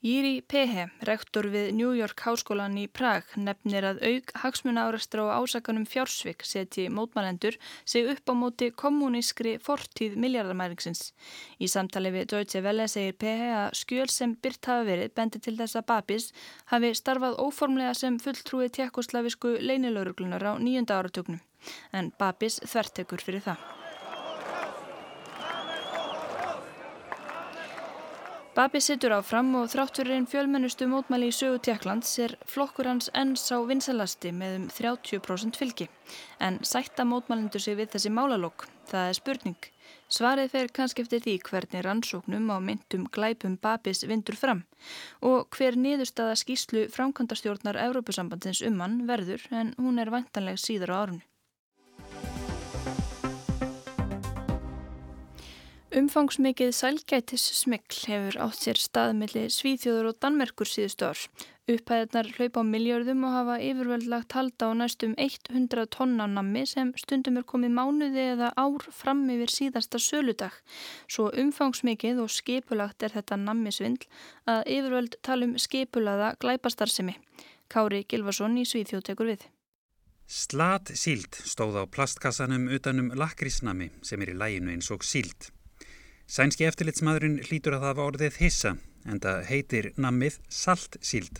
Jiri 0.04 0.42
Pehe, 0.44 0.90
rektor 1.08 1.46
við 1.48 1.70
New 1.72 1.94
York 1.96 2.20
Háskólan 2.26 2.74
í 2.76 2.84
Prag, 2.92 3.24
nefnir 3.40 3.86
að 3.88 4.02
auk 4.04 4.32
hagsmuna 4.42 4.84
áreistra 4.90 5.24
og 5.24 5.46
ásakanum 5.46 5.86
fjársvik 5.88 6.44
setji 6.44 6.90
mótmælendur 6.92 7.56
sig 7.84 8.04
upp 8.12 8.28
á 8.28 8.34
móti 8.36 8.68
kommunískri 8.76 9.56
fortíð 9.56 10.18
miljardamæringsins. 10.20 11.14
Í 11.56 11.70
samtali 11.72 12.12
við 12.12 12.28
Deutsche 12.34 12.60
Welle 12.60 12.90
segir 12.92 13.16
Pehe 13.16 13.48
að 13.62 13.80
skjöl 13.80 14.08
sem 14.12 14.36
byrt 14.36 14.68
hafa 14.68 14.84
verið 14.84 15.16
bendi 15.16 15.40
til 15.40 15.56
þess 15.56 15.80
að 15.80 15.88
Babis 15.88 16.28
hafi 16.74 16.92
starfað 16.92 17.40
óformlega 17.40 17.96
sem 17.96 18.20
fulltrúi 18.20 18.68
tjekkoslavisku 18.68 19.56
leinilögruglunar 19.64 20.44
á 20.44 20.52
nýjunda 20.60 21.00
áratögnum. 21.00 21.40
En 21.96 22.12
Babis 22.20 22.60
þvertekur 22.68 23.24
fyrir 23.24 23.48
það. 23.48 23.85
Babi 28.56 28.80
sittur 28.80 29.12
áfram 29.12 29.50
og 29.58 29.66
þráttur 29.68 30.08
einn 30.14 30.24
fjölmennustu 30.32 30.86
mótmæli 30.88 31.26
í 31.28 31.34
sögu 31.36 31.58
Tjekklands 31.66 32.14
er 32.24 32.32
flokkur 32.48 32.88
hans 32.88 33.10
enn 33.12 33.34
sá 33.36 33.58
vinsalasti 33.68 34.32
með 34.32 34.54
um 34.56 34.64
30% 34.72 35.60
fylgi. 35.60 35.90
En 36.40 36.56
sætta 36.64 37.04
mótmælindur 37.04 37.60
sig 37.60 37.76
við 37.76 37.92
þessi 37.92 38.14
málalokk, 38.16 38.64
það 38.88 39.10
er 39.10 39.18
spurning. 39.20 39.68
Svarið 40.08 40.50
fer 40.56 40.72
kannski 40.80 41.04
eftir 41.04 41.20
því 41.26 41.36
hvernig 41.50 41.84
rannsóknum 41.84 42.48
á 42.48 42.56
myndum 42.70 43.04
glæpum 43.12 43.60
Babis 43.60 44.06
vindur 44.08 44.40
fram 44.40 44.64
og 45.20 45.52
hver 45.52 45.76
niðurstaða 45.76 46.40
skýslu 46.40 46.88
framkvæmdastjórnar 46.96 47.76
Európusambandsins 47.84 48.64
um 48.64 48.80
hann 48.80 49.02
verður 49.04 49.44
en 49.52 49.76
hún 49.76 50.00
er 50.00 50.16
vantanleg 50.16 50.56
síðar 50.64 50.96
á 50.96 51.00
árunni. 51.04 51.26
Umfangsmikið 55.96 56.74
sælgætis 56.76 57.44
smikl 57.56 58.02
hefur 58.10 58.34
átt 58.44 58.58
sér 58.60 58.76
staðmilli 58.76 59.46
Svíþjóður 59.48 60.10
og 60.10 60.18
Danmerkur 60.20 60.68
síðustu 60.68 61.06
ár. 61.08 61.22
Upphæðarnar 61.72 62.28
hlaupa 62.36 62.60
á 62.60 62.64
miljörðum 62.68 63.24
og 63.24 63.32
hafa 63.32 63.54
yfirveldlagt 63.64 64.36
halda 64.36 64.68
á 64.68 64.72
næstum 64.76 65.14
100 65.16 65.86
tonna 65.96 66.26
nammi 66.28 66.66
sem 66.68 66.92
stundum 67.00 67.40
er 67.40 67.48
komið 67.48 67.72
mánuði 67.78 68.26
eða 68.34 68.52
ár 68.60 68.84
fram 68.92 69.24
yfir 69.32 69.54
síðasta 69.54 69.96
söludag. 69.96 70.52
Svo 71.08 71.30
umfangsmikið 71.32 72.20
og 72.26 72.28
skipulagt 72.28 73.00
er 73.00 73.16
þetta 73.16 73.40
nammi 73.40 73.72
svindl 73.72 74.04
að 74.44 74.68
yfirveld 74.76 75.16
talum 75.24 75.56
skipulaða 75.56 76.34
glæpastarsimi. 76.44 77.16
Kári 77.72 78.04
Gilvason 78.04 78.60
í 78.60 78.68
Svíþjóð 78.68 79.08
tekur 79.08 79.32
við. 79.32 79.48
Slat 80.28 80.92
síld 80.92 81.40
stóð 81.40 81.80
á 81.80 81.84
plastkassanum 81.88 82.68
utanum 82.68 83.14
lakrísnami 83.16 83.94
sem 84.04 84.20
er 84.20 84.36
í 84.36 84.40
læginu 84.44 84.76
eins 84.76 84.92
og 84.92 85.00
síld. 85.00 85.55
Sænski 86.26 86.64
eftirlitsmaðurinn 86.66 87.38
hlýtur 87.46 87.76
að 87.76 87.84
það 87.84 87.96
var 87.96 88.08
orðið 88.10 88.38
hissa 88.42 88.72
en 89.06 89.20
það 89.22 89.44
heitir 89.46 89.86
nammið 89.94 90.40
salt 90.50 90.98
síld. 90.98 91.38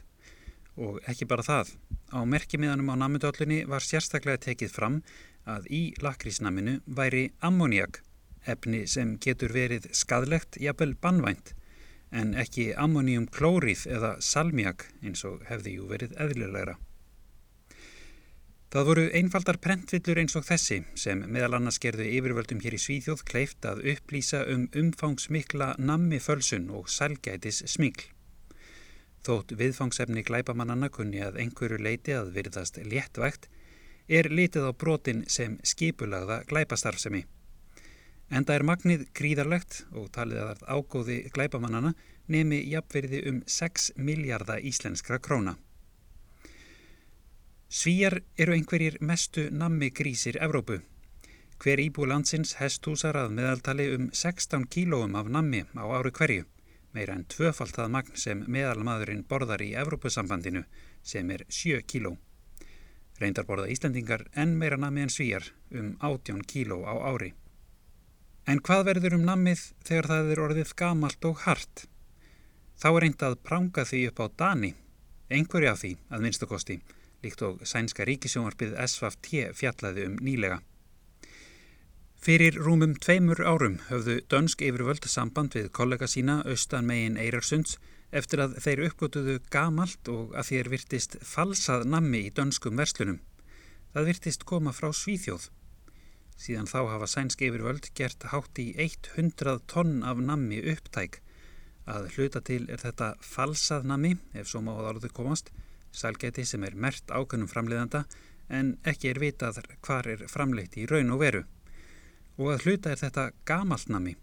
Og 0.79 1.01
ekki 1.11 1.27
bara 1.27 1.43
það, 1.43 1.73
á 2.15 2.23
merkimiðanum 2.23 2.93
á 2.95 3.01
nammidollunni 3.03 3.65
var 3.67 3.83
sérstaklega 3.83 4.45
tekið 4.47 4.71
fram 4.71 5.01
að 5.43 5.67
í 5.75 5.83
lakrísnaminu 6.05 6.79
væri 6.87 7.33
ammoniak, 7.43 8.03
efni 8.47 8.85
sem 8.87 9.17
getur 9.19 9.55
verið 9.57 9.91
skadlegt 9.91 10.61
jafnvel 10.63 10.95
bannvænt, 11.03 11.55
en 12.15 12.37
ekki 12.39 12.71
ammonium 12.79 13.27
klórið 13.27 13.89
eða 13.91 14.17
salmiak 14.23 14.87
eins 15.03 15.27
og 15.27 15.43
hefði 15.51 15.81
jú 15.81 15.91
verið 15.91 16.15
eðlilegra. 16.23 16.77
Það 18.77 18.89
voru 18.91 19.03
einfaldar 19.17 19.57
prentvillur 19.57 20.19
eins 20.21 20.35
og 20.37 20.43
þessi 20.45 20.77
sem 21.01 21.23
meðal 21.33 21.55
annars 21.57 21.79
gerðu 21.81 22.11
yfirvöldum 22.19 22.59
hér 22.61 22.75
í 22.77 22.81
Svíþjóð 22.83 23.23
kleift 23.25 23.65
að 23.65 23.79
upplýsa 23.95 24.43
um 24.53 24.67
umfangsmikla 24.77 25.71
nammi 25.81 26.19
fölsun 26.21 26.67
og 26.77 26.91
sælgætis 26.93 27.63
smíkl. 27.73 28.11
Þótt 29.25 29.57
viðfangsefni 29.57 30.27
glæbamannanna 30.29 30.91
kunni 30.93 31.25
að 31.25 31.41
einhverju 31.47 31.81
leiti 31.81 32.13
að 32.19 32.35
virðast 32.37 32.77
léttvægt 32.85 33.49
er 34.13 34.29
litið 34.29 34.69
á 34.69 34.73
brotin 34.77 35.25
sem 35.25 35.57
skipulagða 35.65 36.43
glæbastarfsemi. 36.53 37.25
Enda 38.29 38.61
er 38.61 38.69
magnið 38.75 39.09
gríðarlegt 39.17 39.87
og 39.97 40.13
talið 40.13 40.51
að 40.51 40.67
ágóði 40.69 41.23
glæbamannana 41.33 41.97
nemi 42.29 42.61
jafnverði 42.69 43.25
um 43.33 43.41
6 43.49 43.95
miljardar 43.97 44.61
íslenskra 44.61 45.17
króna. 45.17 45.57
Svíjar 47.77 48.23
eru 48.41 48.55
einhverjir 48.55 48.95
mestu 49.05 49.43
nammi 49.53 49.91
grísir 49.91 50.39
Evrópu. 50.41 50.79
Hver 51.61 51.81
íbú 51.83 52.07
landsins 52.09 52.55
hestúsar 52.57 53.19
að 53.21 53.35
meðaltali 53.37 53.85
um 53.93 54.07
16 54.17 54.65
kílóum 54.73 55.19
af 55.21 55.29
nammi 55.35 55.61
á 55.77 55.85
ári 55.99 56.13
hverju, 56.19 56.47
meira 56.97 57.19
en 57.19 57.27
tvöfalt 57.29 57.77
það 57.77 57.93
magn 57.99 58.17
sem 58.23 58.47
meðalmaðurinn 58.49 59.27
borðar 59.29 59.67
í 59.67 59.75
Evrópusambandinu 59.83 60.65
sem 61.03 61.35
er 61.37 61.45
7 61.59 61.83
kíló. 61.85 62.15
Reyndar 63.21 63.45
borða 63.45 63.69
Íslandingar 63.77 64.25
enn 64.33 64.57
meira 64.57 64.81
nammi 64.81 65.05
en 65.05 65.13
svíjar 65.13 65.53
um 65.69 65.93
18 66.01 66.49
kíló 66.49 66.81
á 66.89 66.97
ári. 67.13 67.35
En 68.49 68.65
hvað 68.65 68.89
verður 68.89 69.21
um 69.21 69.29
nammið 69.29 69.71
þegar 69.85 70.15
það 70.15 70.33
er 70.33 70.47
orðið 70.49 70.77
gamalt 70.81 71.29
og 71.29 71.45
hart? 71.45 71.85
Þá 72.81 72.91
er 72.95 73.01
reyndað 73.05 73.41
pranga 73.45 73.85
því 73.85 74.07
upp 74.09 74.25
á 74.25 74.27
Dani, 74.33 74.77
einhverja 75.29 75.77
af 75.77 75.85
því 75.85 75.99
að 76.09 76.25
minnstakosti, 76.25 76.85
líkt 77.27 77.45
og 77.45 77.61
sænska 77.67 78.07
ríkisjónvarpið 78.09 78.79
SVT 78.87 79.51
fjallaði 79.59 80.07
um 80.09 80.17
nýlega. 80.23 80.63
Fyrir 82.27 82.57
rúmum 82.59 82.97
tveimur 82.99 83.39
árum 83.47 83.77
höfðu 83.91 84.17
dönsk 84.33 84.65
yfirvöld 84.67 85.05
samband 85.07 85.55
við 85.55 85.69
kollega 85.77 86.09
sína 86.11 86.41
austan 86.49 86.89
megin 86.89 87.19
Eirarsunds 87.21 87.77
eftir 88.11 88.41
að 88.43 88.57
þeir 88.65 88.83
uppgötuðu 88.89 89.37
gamalt 89.53 90.09
og 90.11 90.33
að 90.35 90.49
þeir 90.51 90.71
virtist 90.73 91.19
falsað 91.23 91.85
nammi 91.93 92.25
í 92.27 92.33
dönskum 92.35 92.79
verslunum. 92.81 93.21
Það 93.93 94.09
virtist 94.11 94.47
koma 94.49 94.73
frá 94.75 94.89
Svíþjóð. 94.91 95.51
Síðan 96.37 96.69
þá 96.69 96.81
hafa 96.93 97.09
sænsk 97.09 97.47
yfirvöld 97.47 97.91
gert 97.97 98.27
hátt 98.33 98.59
í 98.61 98.73
100 98.75 99.63
tonn 99.71 100.03
af 100.05 100.19
nammi 100.21 100.59
upptæk. 100.73 101.21
Að 101.87 102.11
hluta 102.17 102.43
til 102.43 102.65
er 102.67 102.83
þetta 102.83 103.15
falsað 103.23 103.87
nammi, 103.87 104.17
ef 104.35 104.51
svo 104.51 104.65
má 104.67 104.75
það 104.75 104.91
orðu 104.91 105.13
komast, 105.15 105.53
Sælgæti 105.97 106.45
sem 106.45 106.65
er 106.69 106.77
mert 106.77 107.09
ákveðnum 107.09 107.49
framleiðanda 107.49 108.05
en 108.53 108.75
ekki 108.85 109.11
er 109.11 109.21
vitað 109.23 109.63
hvar 109.81 110.07
er 110.13 110.27
framleitt 110.31 110.77
í 110.77 110.85
raun 110.91 111.15
og 111.15 111.23
veru. 111.23 111.43
Og 112.37 112.53
að 112.53 112.67
hluta 112.67 112.93
er 112.93 113.01
þetta 113.01 113.31
gamaltnami, 113.49 114.17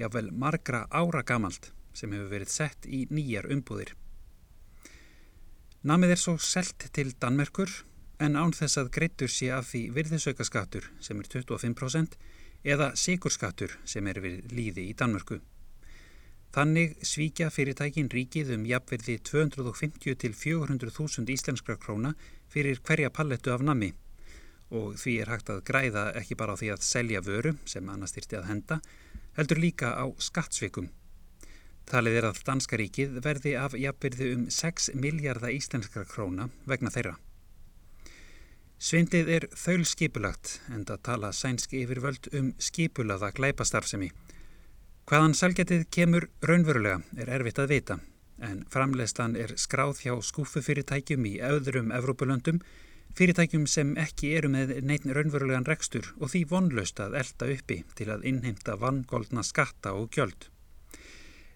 jável 0.00 0.30
margra 0.32 0.86
ára 0.88 1.22
gamalt 1.22 1.70
sem 1.92 2.12
hefur 2.14 2.32
verið 2.32 2.54
sett 2.54 2.86
í 2.86 3.04
nýjar 3.12 3.50
umbúðir. 3.52 3.92
Namið 5.84 6.14
er 6.14 6.20
svo 6.22 6.38
selt 6.42 6.88
til 6.94 7.12
Danmerkur 7.20 7.70
en 8.18 8.34
án 8.34 8.54
þess 8.56 8.80
að 8.80 8.90
greittur 8.96 9.30
sé 9.30 9.52
af 9.54 9.68
því 9.70 9.84
virðisaukaskattur 9.94 10.88
sem 11.04 11.20
er 11.20 11.28
25% 11.30 12.16
eða 12.64 12.90
sigurskattur 12.98 13.76
sem 13.84 14.06
er 14.10 14.18
við 14.24 14.50
líði 14.50 14.88
í 14.90 14.96
Danmörku. 14.98 15.38
Þannig 16.56 16.96
svíkja 17.04 17.50
fyrirtækin 17.52 18.08
ríkið 18.12 18.54
um 18.56 18.66
jafnverði 18.66 19.18
250 19.30 20.16
til 20.22 20.32
400.000 20.32 21.28
íslenskra 21.34 21.76
króna 21.76 22.14
fyrir 22.48 22.80
hverja 22.80 23.10
pallettu 23.12 23.52
af 23.52 23.64
nammi 23.64 23.92
og 24.70 24.96
því 25.00 25.14
er 25.22 25.30
hægt 25.32 25.50
að 25.52 25.62
græða 25.68 26.04
ekki 26.20 26.36
bara 26.36 26.52
á 26.56 26.60
því 26.60 26.70
að 26.74 26.84
selja 26.84 27.22
vöru 27.24 27.54
sem 27.68 27.88
annars 27.88 28.12
þyrti 28.16 28.36
að 28.36 28.48
henda, 28.50 28.80
heldur 29.38 29.60
líka 29.62 29.94
á 29.96 30.04
skattsvikum. 30.20 30.90
Talið 31.88 32.18
er 32.20 32.26
að 32.28 32.42
Danska 32.44 32.76
ríkið 32.76 33.16
verði 33.24 33.54
af 33.56 33.72
jafnverði 33.72 34.28
um 34.34 34.44
6 34.52 34.90
miljardar 34.92 35.54
íslenskra 35.54 36.04
króna 36.04 36.50
vegna 36.68 36.92
þeirra. 36.92 37.14
Svindið 38.78 39.30
er 39.34 39.48
þaul 39.56 39.84
skipulagt 39.88 40.58
en 40.68 40.84
það 40.86 41.04
tala 41.08 41.32
sænski 41.32 41.80
yfirvöld 41.82 42.28
um 42.36 42.52
skipulaða 42.62 43.32
glæpastarfsemi 43.34 44.12
Hvaðan 45.08 45.32
selgetið 45.32 45.86
kemur 45.88 46.24
raunverulega 46.44 46.98
er 47.22 47.30
erfitt 47.32 47.58
að 47.62 47.70
vita 47.72 47.94
en 48.44 48.58
framlegslan 48.68 49.38
er 49.40 49.54
skráð 49.56 50.02
hjá 50.02 50.12
skúfufyrirtækjum 50.28 51.24
í 51.30 51.30
öðrum 51.48 51.88
Evrópulöndum, 51.96 52.58
fyrirtækjum 53.16 53.64
sem 53.72 53.94
ekki 53.96 54.34
eru 54.36 54.50
með 54.52 54.74
neitt 54.84 55.08
raunverulegan 55.08 55.64
rekstur 55.64 56.10
og 56.18 56.34
því 56.34 56.44
vonlaust 56.52 57.00
að 57.00 57.16
elda 57.22 57.50
uppi 57.54 57.80
til 57.96 58.10
að 58.12 58.28
innheimta 58.28 58.76
vangoldna 58.76 59.46
skatta 59.48 59.96
og 59.96 60.12
gjöld. 60.12 60.50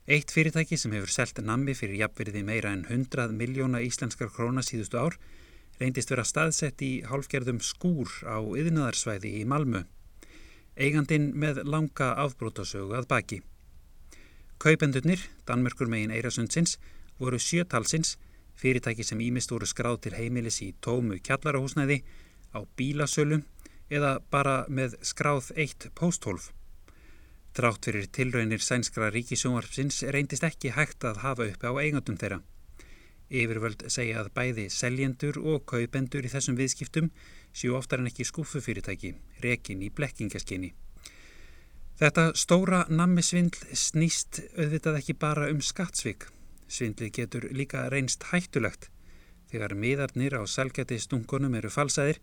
Eitt 0.08 0.32
fyrirtæki 0.32 0.80
sem 0.80 0.96
hefur 0.96 1.12
selgt 1.12 1.44
nammi 1.44 1.76
fyrir 1.76 2.00
jafnverði 2.06 2.46
meira 2.48 2.72
en 2.72 2.86
100 2.88 3.36
miljóna 3.36 3.84
íslenskar 3.84 4.32
króna 4.32 4.64
síðustu 4.64 4.96
ár 4.96 5.20
reyndist 5.76 6.08
vera 6.08 6.24
staðsett 6.24 6.80
í 6.80 6.94
hálfgerðum 7.04 7.60
skúr 7.60 8.16
á 8.24 8.40
yðnaðarsvæði 8.40 9.42
í 9.42 9.44
Malmö 9.44 9.84
eigandin 10.76 11.32
með 11.36 11.62
langa 11.64 12.12
afbrótasögu 12.22 12.96
að 12.96 13.08
baki. 13.10 13.40
Kaupendurnir, 14.62 15.20
Danmörkur 15.46 15.90
megin 15.90 16.12
Eirasundsins, 16.14 16.76
voru 17.18 17.38
sjötalsins, 17.38 18.16
fyrirtæki 18.54 19.04
sem 19.04 19.20
ímist 19.20 19.50
voru 19.50 19.66
skráð 19.66 20.00
til 20.04 20.14
heimilis 20.16 20.60
í 20.62 20.72
tómu 20.80 21.18
kjallarahúsnæði, 21.18 22.02
á 22.54 22.60
bílasölu 22.76 23.42
eða 23.90 24.18
bara 24.30 24.62
með 24.68 24.98
skráð 25.04 25.50
eitt 25.56 25.88
pósthólf. 25.98 26.52
Drátt 27.52 27.84
fyrir 27.84 28.06
tilraunir 28.08 28.62
sænskra 28.64 29.10
ríkisjónvarpsins 29.12 30.02
reyndist 30.14 30.46
ekki 30.46 30.72
hægt 30.72 31.04
að 31.04 31.20
hafa 31.24 31.48
uppi 31.50 31.68
á 31.68 31.72
eigandum 31.82 32.16
þeirra. 32.16 32.40
Yfirvöld 33.32 33.86
segja 33.88 34.20
að 34.20 34.30
bæði 34.36 34.66
seljendur 34.72 35.38
og 35.40 35.64
kaupendur 35.72 36.26
í 36.26 36.30
þessum 36.32 36.58
viðskiptum 36.58 37.08
séu 37.56 37.76
oftar 37.78 38.02
en 38.02 38.10
ekki 38.10 38.26
skúfufyrirtæki, 38.28 39.14
rekin 39.44 39.82
í 39.84 39.88
blekkingaskinni. 39.94 40.72
Þetta 42.02 42.32
stóra 42.36 42.82
nammisvindl 42.90 43.76
snýst 43.78 44.42
auðvitað 44.56 44.98
ekki 45.00 45.16
bara 45.16 45.48
um 45.52 45.60
skattsvík. 45.64 46.26
Svindlið 46.68 47.12
getur 47.18 47.48
líka 47.52 47.86
reynst 47.92 48.24
hættulegt. 48.32 48.88
Þegar 49.52 49.76
miðarnir 49.76 50.36
á 50.36 50.42
selgæti 50.48 50.98
stungunum 51.00 51.54
eru 51.60 51.70
falsaðir, 51.72 52.20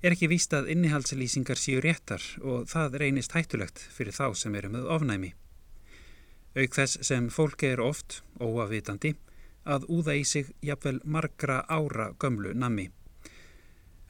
er 0.00 0.16
ekki 0.16 0.30
víst 0.32 0.54
að 0.56 0.70
innihaldslýsingar 0.72 1.60
séu 1.60 1.80
réttar 1.84 2.24
og 2.40 2.68
það 2.72 2.96
reynist 3.02 3.36
hættulegt 3.36 3.82
fyrir 3.92 4.16
þá 4.16 4.32
sem 4.36 4.54
eru 4.56 4.72
með 4.72 4.88
ofnæmi. 4.96 5.34
Auk 6.56 6.74
þess 6.74 7.04
sem 7.06 7.28
fólki 7.30 7.68
er 7.74 7.82
oft, 7.84 8.22
óafitandi, 8.40 9.12
að 9.64 9.86
úða 9.88 10.16
í 10.16 10.24
sig 10.24 10.50
jafnvel 10.64 11.00
margra 11.04 11.62
ára 11.68 12.10
gömlu 12.18 12.54
nammi. 12.54 12.90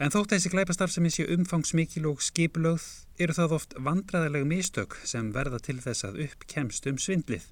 En 0.01 0.13
þótt 0.13 0.33
þessi 0.33 0.51
glæpastarf 0.55 0.95
sem 0.95 1.07
sé 1.13 1.27
umfangsmikil 1.29 2.07
og 2.09 2.23
skipulögð 2.25 2.85
eru 3.21 3.35
það 3.37 3.55
oft 3.57 3.75
vandræðileg 3.77 4.47
mistök 4.49 4.97
sem 5.05 5.33
verða 5.35 5.59
til 5.61 5.77
þess 5.85 6.07
að 6.09 6.23
upp 6.25 6.47
kemst 6.49 6.87
um 6.89 6.97
svindlið. 6.97 7.45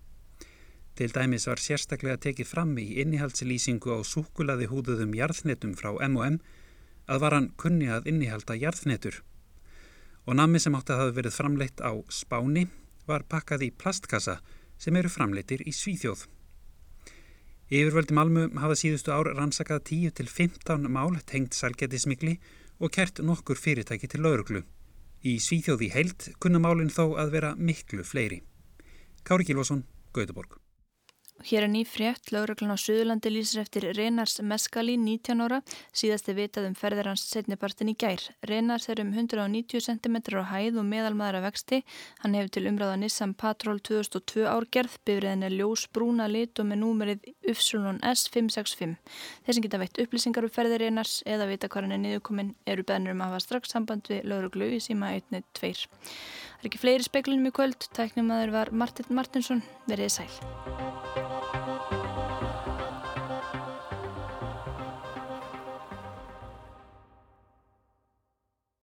Til 0.97 1.13
dæmis 1.13 1.45
var 1.47 1.61
sérstaklega 1.61 2.17
tekið 2.25 2.49
fram 2.49 2.73
í 2.81 2.87
innihaldslýsingu 3.03 3.93
á 3.93 4.01
súkulaði 4.01 4.71
húðuðum 4.71 5.13
jarðnetum 5.15 5.77
frá 5.77 5.93
M&M 6.09 6.41
að 7.09 7.21
var 7.23 7.37
hann 7.37 7.53
kunni 7.61 7.91
að 7.93 8.09
innihalda 8.11 8.57
jarðnetur. 8.57 9.21
Og 10.25 10.41
nami 10.41 10.61
sem 10.61 10.75
átti 10.75 10.97
að 10.97 11.05
hafa 11.05 11.17
verið 11.21 11.37
framleitt 11.37 11.85
á 11.85 11.93
spáni 12.09 12.65
var 13.09 13.29
pakkað 13.29 13.69
í 13.69 13.71
plastkassa 13.77 14.41
sem 14.81 14.97
eru 14.97 15.13
framleittir 15.13 15.63
í 15.69 15.73
Svíþjóð. 15.77 16.27
Yfirvöldi 17.69 18.15
Malmu 18.17 18.47
hafa 18.57 18.77
síðustu 18.81 19.13
ár 19.13 19.29
rannsakað 19.37 19.83
10-15 19.91 20.87
mál 20.89 21.19
tengt 21.29 21.53
salgetismikli 21.53 22.39
og 22.81 22.95
kert 22.95 23.21
nokkur 23.21 23.61
fyrirtæki 23.61 24.09
til 24.09 24.25
lauruglu. 24.25 24.63
Í 25.21 25.37
Svíþjóði 25.37 25.91
heilt 25.93 26.31
kunna 26.41 26.63
málinn 26.65 26.89
þó 26.89 27.19
að 27.21 27.35
vera 27.37 27.51
miklu 27.59 28.07
fleiri. 28.09 28.41
Kári 29.21 29.45
Kílvason, 29.45 29.85
Gautaborg. 30.17 30.57
Hér 31.47 31.63
er 31.63 31.71
ný 31.71 31.85
frétt, 31.87 32.33
lauruglan 32.35 32.75
á 32.75 32.79
Suðurlandi 32.83 33.31
lýsir 33.31 33.61
eftir 33.63 33.85
Renars 33.95 34.41
Meskalín 34.43 35.05
19 35.07 35.39
ára, 35.47 35.61
síðasti 35.95 36.35
vitað 36.35 36.67
um 36.67 36.75
ferðar 36.75 37.13
hans 37.13 37.23
setnipartin 37.31 37.93
í 37.93 37.95
gær. 37.95 38.25
Renars 38.43 38.89
er 38.91 38.99
um 39.05 39.13
190 39.15 39.79
cm 39.87 40.19
á 40.35 40.43
hæð 40.51 40.81
og 40.83 40.89
meðalmaður 40.91 41.39
af 41.39 41.47
vexti. 41.47 41.85
Hann 42.25 42.35
hefur 42.35 42.51
til 42.51 42.65
umræða 42.67 42.99
Nissan 42.99 43.37
Patrol 43.39 43.79
2002 43.79 44.49
árgerð, 44.51 44.99
bifriðin 45.07 45.47
er 45.47 45.55
ljós 45.55 45.87
brúna 45.87 46.27
lit 46.27 46.59
og 46.59 46.67
með 46.73 46.83
númerið 46.83 47.31
Ufsrúnun 47.55 48.03
S565. 48.03 48.99
Þeir 49.47 49.55
sem 49.55 49.63
geta 49.63 49.79
veitt 49.79 50.03
upplýsingar 50.03 50.49
um 50.49 50.53
ferðir 50.53 50.89
Renars 50.89 51.23
eða 51.23 51.47
vita 51.53 51.71
hvað 51.71 51.87
hann 51.87 51.97
er 52.01 52.03
niðurkomin 52.03 52.53
eru 52.67 52.83
beðnur 52.83 53.15
um 53.15 53.23
að 53.23 53.37
hafa 53.37 53.47
strax 53.47 53.73
samband 53.77 54.11
við 54.11 54.27
lauruglu 54.27 54.73
í 54.75 54.83
síma 54.83 55.15
112. 55.15 55.87
Það 56.59 56.67
er 56.67 56.73
ekki 56.73 56.83
fleiri 56.83 57.07
speiklunum 57.07 57.53
í 57.53 57.55
kvöld, 57.55 57.87
tæknum 57.95 58.35
aður 58.35 58.57
var 58.57 58.75
Martin 58.75 59.15
Martinsson, 59.15 59.63
verið 59.87 60.17
sæl. 60.19 61.28